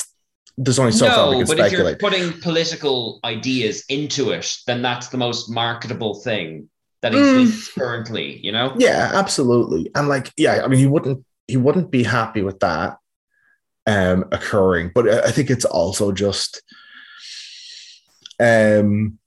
[0.57, 4.57] There's only so far we no, can but if you're putting political ideas into it,
[4.67, 6.71] then that's the most marketable thing
[7.03, 7.43] that Mm.
[7.43, 8.41] exists currently.
[8.43, 8.75] You know?
[8.79, 9.91] Yeah, absolutely.
[9.95, 12.97] And like, yeah, I mean, he wouldn't he wouldn't be happy with that
[13.87, 16.63] um occurring, but I I think it's also just
[18.41, 19.19] um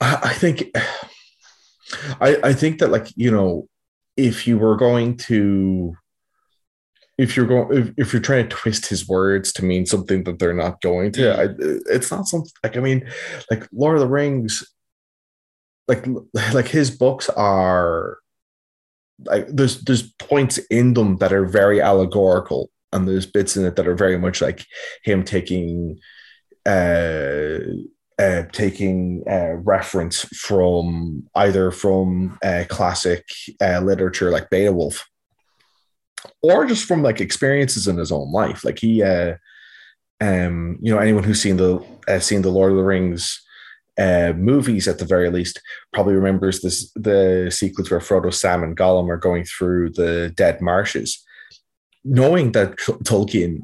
[0.00, 0.70] I, I think
[2.20, 3.68] I I think that like, you know,
[4.16, 5.96] if you were going to
[7.18, 10.38] if you're going if, if you're trying to twist his words to mean something that
[10.38, 11.48] they're not going to, I,
[11.90, 13.08] it's not something like I mean,
[13.50, 14.64] like Lord of the Rings
[15.90, 16.06] like
[16.54, 18.18] like his books are
[19.24, 23.76] like there's there's points in them that are very allegorical and there's bits in it
[23.76, 24.64] that are very much like
[25.04, 25.98] him taking
[26.66, 27.58] uh
[28.20, 33.24] uh, taking uh, reference from either from uh, classic
[33.62, 35.08] uh, literature like Beowulf,
[36.42, 38.62] or just from like experiences in his own life.
[38.62, 39.36] Like he, uh,
[40.20, 41.82] um, you know, anyone who's seen the
[42.20, 43.42] seen the Lord of the Rings
[43.98, 45.60] uh, movies at the very least
[45.92, 50.60] probably remembers this the sequence where Frodo, Sam, and Gollum are going through the dead
[50.60, 51.24] marshes,
[52.04, 53.60] knowing that Tolkien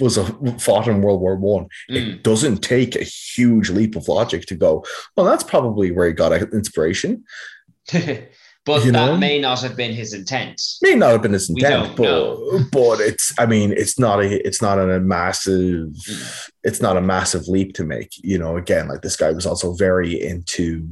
[0.00, 0.24] was a
[0.58, 1.66] fought in World War One.
[1.90, 1.96] Mm.
[1.96, 4.84] It doesn't take a huge leap of logic to go.
[5.16, 7.24] Well, that's probably where he got inspiration.
[7.92, 9.16] but You that know?
[9.16, 10.60] may not have been his intent.
[10.82, 12.64] May not have been his intent, but know.
[12.72, 13.32] but it's.
[13.38, 14.46] I mean, it's not a.
[14.46, 15.88] It's not a massive.
[15.88, 16.50] Mm.
[16.64, 18.10] It's not a massive leap to make.
[18.22, 20.88] You know, again, like this guy was also very into.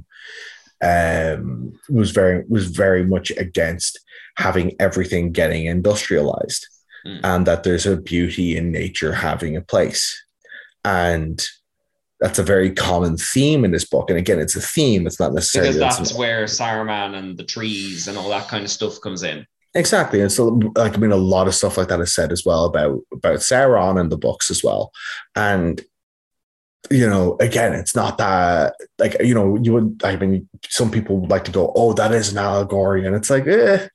[0.80, 3.98] Um, was very was very much against
[4.36, 6.68] having everything getting industrialized,
[7.08, 7.20] Mm.
[7.24, 10.22] and that there's a beauty in nature having a place,
[10.84, 11.42] and
[12.20, 14.10] that's a very common theme in this book.
[14.10, 15.06] And again, it's a theme.
[15.06, 18.70] It's not necessarily Because that's where Saruman and the trees and all that kind of
[18.70, 19.46] stuff comes in.
[19.74, 22.44] Exactly, and so like I mean, a lot of stuff like that is said as
[22.44, 24.92] well about about Sauron and the books as well,
[25.34, 25.80] and
[26.90, 30.00] you know, again, it's not that like you know you would.
[30.04, 33.30] I mean, some people would like to go, "Oh, that is an allegory," and it's
[33.30, 33.88] like, eh.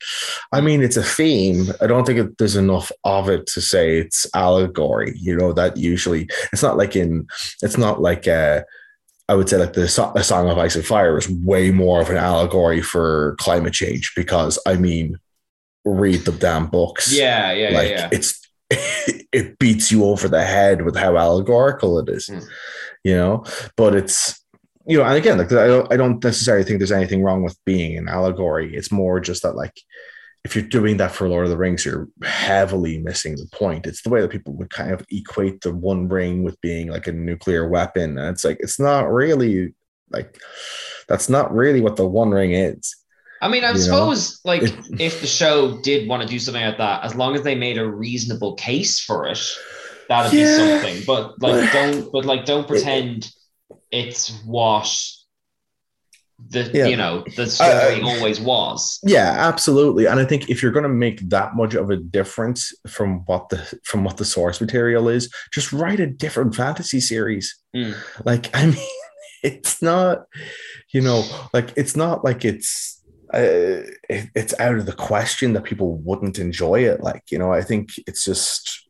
[0.51, 1.67] I mean, it's a theme.
[1.81, 5.13] I don't think it, there's enough of it to say it's allegory.
[5.17, 7.25] You know, that usually it's not like in
[7.61, 8.61] it's not like uh
[9.29, 9.81] I would say like the,
[10.15, 14.11] the Song of Ice and Fire is way more of an allegory for climate change
[14.15, 15.17] because I mean,
[15.85, 17.11] read the damn books.
[17.11, 18.09] Yeah, yeah, like yeah, yeah.
[18.11, 18.42] it's
[19.31, 22.45] it beats you over the head with how allegorical it is, Mm.
[23.03, 23.43] you know.
[23.77, 24.39] But it's
[24.85, 27.57] you know, and again, like I don't, I don't necessarily think there's anything wrong with
[27.65, 28.75] being an allegory.
[28.75, 29.73] It's more just that like
[30.43, 33.87] if you're doing that for Lord of the Rings, you're heavily missing the point.
[33.87, 37.07] It's the way that people would kind of equate the One Ring with being like
[37.07, 39.73] a nuclear weapon, and it's like it's not really
[40.11, 40.37] like
[41.07, 42.93] that's not really what the One Ring is.
[43.43, 43.79] I mean, I You know?
[43.81, 44.63] suppose like
[44.99, 47.77] if the show did want to do something like that, as long as they made
[47.77, 49.39] a reasonable case for it,
[50.09, 51.03] that'd be something.
[51.05, 53.29] But like, don't but like, don't pretend
[53.91, 54.87] it's what
[56.49, 56.87] the Yeah.
[56.87, 58.99] you know the story Uh, always was.
[59.03, 60.07] Yeah, absolutely.
[60.07, 63.49] And I think if you're going to make that much of a difference from what
[63.49, 67.55] the from what the source material is, just write a different fantasy series.
[67.75, 67.95] Mm.
[68.25, 68.87] Like, I mean,
[69.43, 70.23] it's not,
[70.93, 71.23] you know,
[71.53, 72.92] like it's not like it's
[73.33, 77.01] uh, it, it's out of the question that people wouldn't enjoy it.
[77.01, 78.87] Like, you know, I think it's just,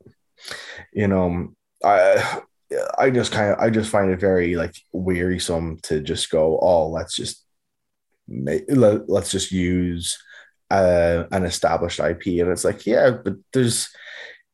[0.91, 2.41] you know, I
[2.97, 6.89] I just kind of I just find it very like wearisome to just go, oh,
[6.89, 7.45] let's just
[8.27, 10.17] make let, let's just use
[10.69, 13.89] uh, an established IP, and it's like, yeah, but there's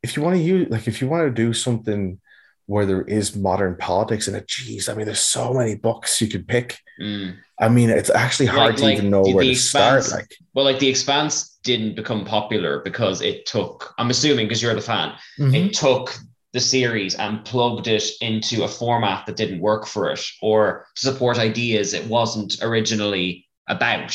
[0.03, 2.19] if you want to use like if you want to do something
[2.65, 6.27] where there is modern politics in it, geez, I mean, there's so many books you
[6.27, 6.77] could pick.
[7.01, 7.37] Mm.
[7.61, 10.09] I mean, it's actually hard Like- to like even know the- where the to start.
[10.11, 13.93] Like, Well, like the Expanse didn't become popular because it took.
[13.97, 15.55] I'm assuming because you're the fan, Mm-hmm.
[15.55, 16.15] it took
[16.53, 21.01] the series and plugged it into a format that didn't work for it or to
[21.05, 24.09] support ideas it wasn't originally about.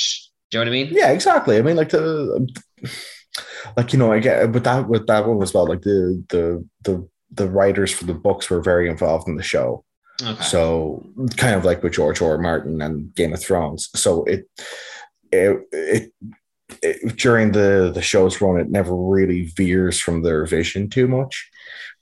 [0.51, 0.89] Do you know what I mean?
[0.93, 1.59] yeah, exactly.
[1.59, 2.47] I mean, like the
[3.77, 5.67] like you know, I get with that with that one as well.
[5.67, 9.85] Like the the the the writers for the books were very involved in the show.
[10.23, 10.43] Okay.
[10.43, 11.05] So
[11.37, 12.33] kind of like with George R.
[12.33, 12.39] R.
[12.39, 13.91] Martin and Game of Thrones.
[13.95, 14.49] So it
[15.33, 16.13] it, it
[16.83, 21.51] it, during the the show's run, it never really veers from their vision too much.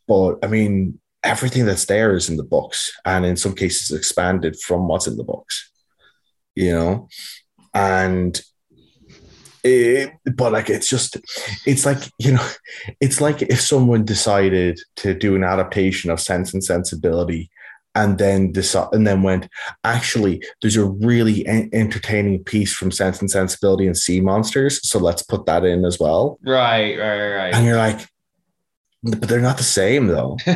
[0.06, 4.58] But I mean, everything that's there is in the books, and in some cases, expanded
[4.60, 5.70] from what's in the books.
[6.54, 7.08] You know,
[7.72, 8.40] and
[9.64, 11.16] it, but like it's just
[11.66, 12.48] it's like you know
[13.00, 17.50] it's like if someone decided to do an adaptation of sense and sensibility
[17.94, 19.48] and then decide and then went
[19.84, 24.98] actually there's a really en- entertaining piece from sense and sensibility and sea monsters so
[24.98, 27.54] let's put that in as well Right, right, right.
[27.54, 28.06] and you're like
[29.02, 30.36] but they're not the same though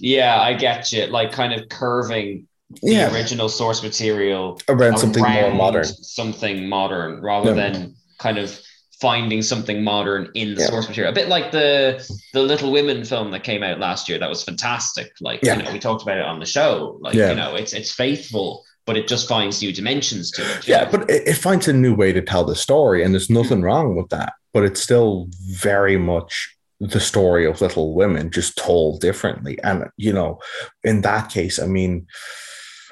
[0.00, 1.06] yeah, I get you.
[1.06, 2.46] Like kind of curving
[2.82, 7.70] the yeah original source material around something more modern something modern rather Yeah.
[7.70, 8.60] than kind of
[9.00, 10.68] finding something modern in the Yeah.
[10.68, 11.12] source material.
[11.12, 14.18] A bit like the the Little Women film that came out last year.
[14.18, 15.12] That was fantastic.
[15.20, 15.56] Like Yeah.
[15.56, 16.98] you know, we talked about it on the show.
[17.00, 17.30] Like Yeah.
[17.30, 20.66] you know, it's it's faithful, but it just finds new dimensions to it.
[20.66, 20.90] yeah know?
[20.92, 23.64] but it, it finds a new way to tell the story and there's nothing mm-hmm.
[23.66, 29.02] wrong with that but it's still very much the story of little women just told
[29.02, 30.40] differently and you know
[30.84, 32.06] in that case i mean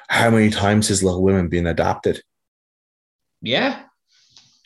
[0.07, 2.21] how many times has little women been adapted
[3.41, 3.83] yeah.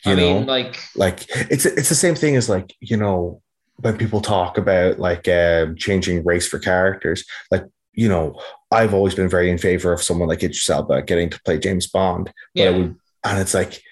[0.04, 3.42] You I know mean, like like it's it's the same thing as like you know
[3.76, 8.40] when people talk about like um, changing race for characters like you know
[8.70, 11.86] i've always been very in favor of someone like idris elba getting to play james
[11.86, 12.70] bond yeah.
[12.70, 13.82] would, and it's like,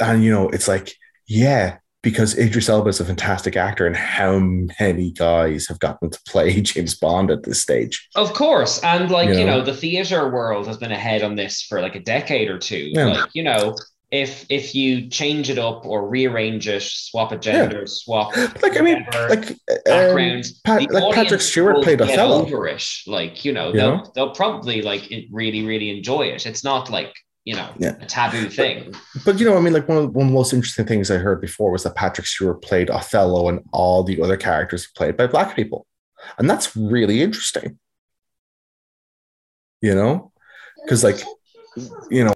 [0.00, 0.94] and you know, it's like,
[1.26, 6.20] yeah, because Idris Elba is a fantastic actor, and how many guys have gotten to
[6.26, 8.08] play James Bond at this stage?
[8.14, 8.82] Of course.
[8.82, 9.58] And like, You you know?
[9.58, 12.90] know, the theater world has been ahead on this for like a decade or two.
[12.92, 13.06] Yeah.
[13.06, 13.76] Like, you know,
[14.10, 18.80] if if you change it up or rearrange it, swap a gender, swap Like, I
[18.80, 22.42] mean, whatever like, um, background, Pat, like Patrick Stewart will played get Othello.
[22.42, 22.82] over it.
[23.06, 24.12] Like, you know, You they'll know?
[24.14, 26.46] they'll probably like really, really enjoy it.
[26.46, 27.96] It's not like, you know, Yeah.
[28.00, 28.94] a taboo thing.
[29.26, 31.10] But you know, I mean, like one of, the, one of the most interesting things
[31.10, 34.98] I heard before was that Patrick Stewart played Othello, and all the other characters were
[35.04, 35.86] played by black people,
[36.38, 37.78] and that's really interesting.
[39.80, 40.32] You know,
[40.82, 41.22] because like
[42.10, 42.34] you know,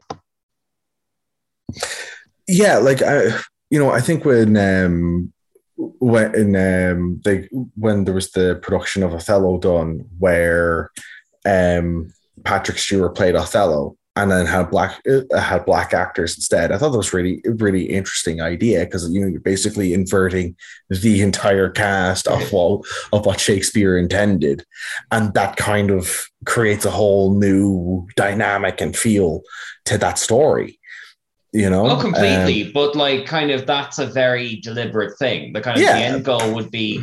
[2.48, 3.38] yeah, like I,
[3.70, 5.32] you know, I think when um
[5.76, 10.90] when um they when there was the production of Othello done where
[11.44, 12.12] um
[12.44, 16.70] Patrick Stewart played Othello and then had black uh, had black actors instead.
[16.70, 20.56] I thought that was really really interesting idea because you know you're basically inverting
[20.90, 24.64] the entire cast of what of what Shakespeare intended,
[25.10, 29.42] and that kind of creates a whole new dynamic and feel
[29.86, 30.78] to that story.
[31.52, 32.64] You know, Oh, completely.
[32.64, 35.52] Um, but like, kind of, that's a very deliberate thing.
[35.52, 35.98] The kind of Yeah.
[35.98, 37.02] the end goal would be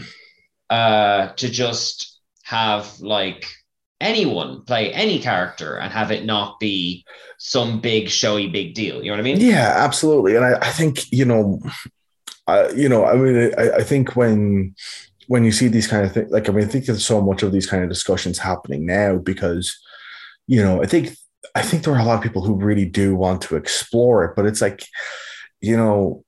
[0.70, 3.46] uh, to just have like
[4.02, 7.06] anyone play any character and have it not be
[7.38, 9.04] some big showy big deal.
[9.04, 9.40] You know what I mean?
[9.40, 10.36] Yeah, absolutely.
[10.36, 11.60] And I, I think, you know,
[12.48, 14.74] I, you know, I mean, I, I think when
[15.28, 17.44] when you see these kind of things, like, I mean, I think there's so much
[17.44, 19.78] of these kind of discussions happening now because,
[20.48, 21.16] you know, I think
[21.56, 24.36] I think there are a lot of people who really do want to explore it,
[24.36, 24.86] but it's like,
[25.62, 26.24] you know,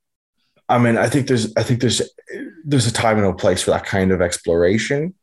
[0.67, 2.01] I mean, I think there's I think there's
[2.63, 5.13] there's a time and a place for that kind of exploration.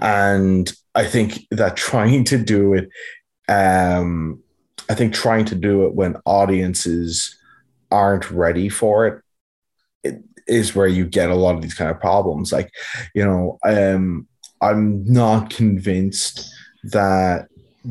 [0.00, 2.90] And I think that trying to do it,
[3.48, 4.42] um,
[4.88, 7.36] I think trying to do it when audiences
[7.90, 9.22] aren't ready for it,
[10.02, 12.52] it is where you get a lot of these kind of problems.
[12.52, 12.70] Like,
[13.14, 14.26] you know, um,
[14.60, 16.52] I'm not convinced
[16.84, 17.48] that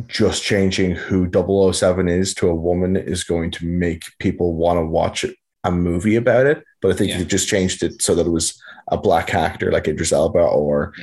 [0.07, 4.85] just changing who 007 is to a woman is going to make people want to
[4.85, 5.25] watch
[5.63, 6.63] a movie about it.
[6.81, 7.15] But I think Yeah.
[7.15, 10.39] if you just changed it so that it was a black actor like Idris Elba
[10.39, 10.93] or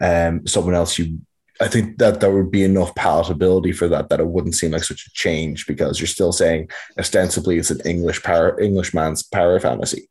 [0.00, 1.18] um, someone else, you
[1.60, 4.82] I think that there would be enough palatability for that that it wouldn't seem like
[4.82, 10.08] such a change because you're still saying ostensibly it's an English power Englishman's power fantasy.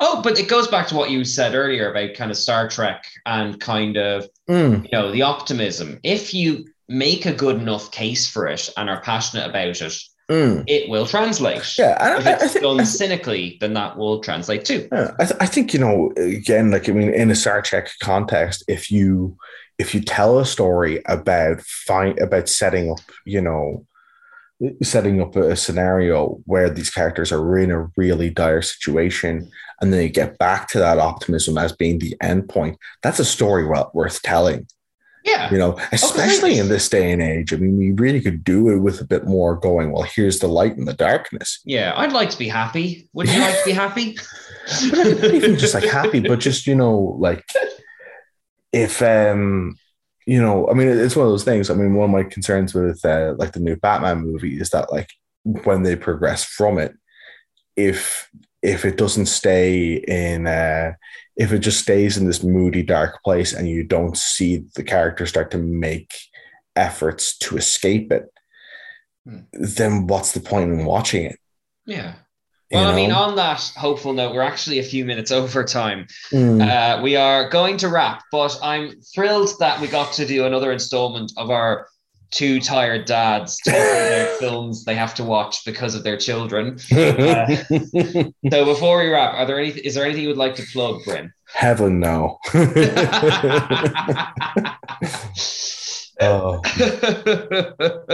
[0.00, 3.04] Oh, but it goes back to what you said earlier about kind of Star Trek
[3.26, 5.98] and kind of Mm, you know the optimism.
[6.02, 9.98] If you make a good enough case for it and are passionate about it,
[10.30, 10.64] mm.
[10.66, 11.78] it will translate.
[11.78, 14.88] Yeah, and If I, I it's think, done cynically, then that will translate too.
[14.92, 17.90] yeah, I, th- I think you know again, like I mean, in a Star Trek
[18.00, 19.36] context, if you
[19.78, 23.86] if you tell a story about find about setting up, you know,
[24.82, 30.02] setting up a scenario where these characters are in a really dire situation, and then
[30.02, 33.90] you get back to that optimism as being the end point, that's a story well
[33.94, 34.66] worth telling.
[35.24, 35.50] Yeah.
[35.50, 37.52] you know, especially in this day and age.
[37.54, 40.48] I mean, we really could do it with a bit more going, well, here's the
[40.48, 41.60] light in the darkness.
[41.64, 43.08] Yeah, I'd like to be happy.
[43.14, 44.18] Would you like to be happy?
[44.90, 47.44] But not even just like happy, but just, you know, like
[48.72, 49.76] if, um,
[50.26, 51.68] you know, I mean, it's one of those things.
[51.68, 54.90] I mean, one of my concerns with uh, like the new Batman movie is that
[54.90, 55.10] like
[55.42, 56.94] when they progress from it,
[57.76, 58.30] if
[58.62, 60.92] if it doesn't stay in uh
[61.36, 65.26] if it just stays in this moody dark place and you don't see the character
[65.26, 66.12] start to make
[66.76, 68.24] efforts to escape it
[69.26, 69.38] Hmm.
[69.52, 71.38] then what's the point in watching it
[71.86, 72.14] Yeah.
[72.70, 76.06] You Well, I mean, on that hopeful note, we're actually a few minutes over time.
[76.32, 76.60] Mm.
[76.60, 80.72] Uh, we are going to wrap, but I'm thrilled that we got to do another
[80.72, 81.86] installment of our
[82.34, 86.78] two tired dads talking about films they have to watch because of their children.
[86.90, 87.46] Uh,
[88.50, 89.68] so before we wrap, are there any?
[89.70, 91.32] Is there anything you would like to plug, Bryn?
[91.52, 92.36] heaven no
[96.20, 96.60] Oh.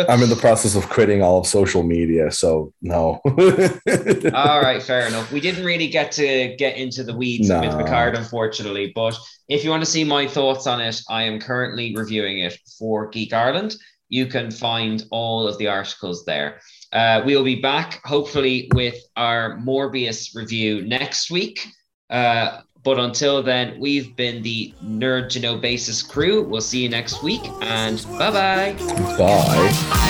[0.08, 5.06] i'm in the process of quitting all of social media so no All right, fair
[5.06, 5.30] enough.
[5.30, 7.60] We didn't really get to get into the weeds No.
[7.60, 8.90] with Picard, unfortunately.
[8.94, 9.18] But
[9.48, 13.08] if you want to see my thoughts on it, I am currently reviewing it for
[13.08, 13.76] Geek Ireland.
[14.10, 16.60] You can find all of the articles there.
[16.92, 21.66] Uh, we will be back hopefully with our Morbius review next week.
[22.10, 26.42] Uh, but until then, we've been the Nerd to Know Basis crew.
[26.42, 28.74] We'll see you next week, and bye bye.
[29.18, 30.00] bye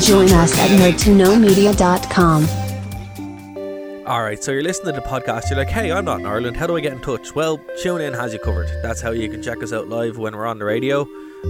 [0.00, 2.67] Join us at nerdtoknowmedia.com.
[4.08, 5.50] All right, so you're listening to the podcast.
[5.50, 6.56] You're like, hey, I'm not in Ireland.
[6.56, 7.34] How do I get in touch?
[7.34, 8.68] Well, TuneIn has you covered.
[8.82, 11.02] That's how you can check us out live when we're on the radio.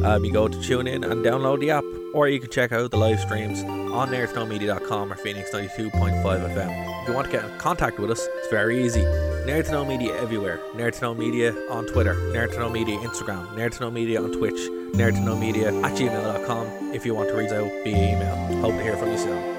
[0.03, 1.85] Um, you go to TuneIn and download the app,
[2.15, 7.03] or you can check out the live streams on nerdtoknowmedia.com or Phoenix 92.5 FM.
[7.03, 9.03] If you want to get in contact with us, it's very easy.
[9.03, 10.59] Nerd to Know Media everywhere.
[10.75, 12.15] Nerd to Know Media on Twitter.
[12.15, 13.47] Nerd to Know Media Instagram.
[13.55, 14.59] Nerd to Know Media on Twitch.
[14.99, 18.35] Nerd to Know Media at gmail.com if you want to reach out via email.
[18.61, 19.59] Hope to hear from you soon.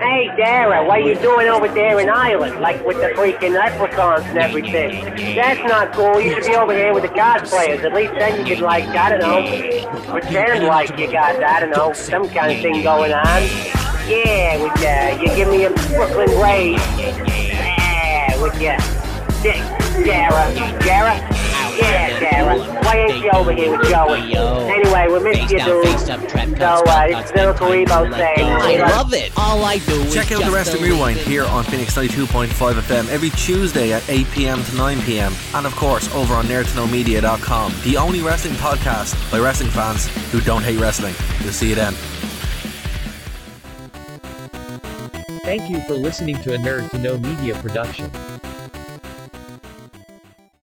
[0.00, 2.60] Hey, Dara, what are you doing over there in Ireland?
[2.60, 5.04] Like with the freaking leprechauns and everything.
[5.34, 6.20] That's not cool.
[6.20, 7.82] You should be over here with the cosplayers.
[7.82, 11.70] At least then you could, like, I don't know, pretend like you got, I don't
[11.70, 13.42] know, some kind of thing going on.
[14.06, 16.80] Yeah, with uh, you give me a Brooklyn raise.
[16.96, 18.76] Yeah, with you.
[20.04, 20.78] Dara.
[20.80, 21.47] Dara?
[21.78, 22.58] Yeah, Dara.
[22.84, 24.34] Why ain't you over here with Joey?
[24.34, 25.98] Anyway, we missed you, dude.
[26.58, 28.50] So, uh, it's Bill Karibo saying...
[28.50, 29.32] I love it.
[29.36, 32.48] All I do is Check out the just rest of Rewind here on Phoenix 92.5
[32.48, 35.32] FM every Tuesday at 8 pm to 9 pm.
[35.54, 40.62] And of course, over on nerdtoknowmedia.com, the only wrestling podcast by wrestling fans who don't
[40.62, 41.14] hate wrestling.
[41.42, 41.94] We'll see you then.
[45.44, 48.10] Thank you for listening to a Nerd to Know Media production.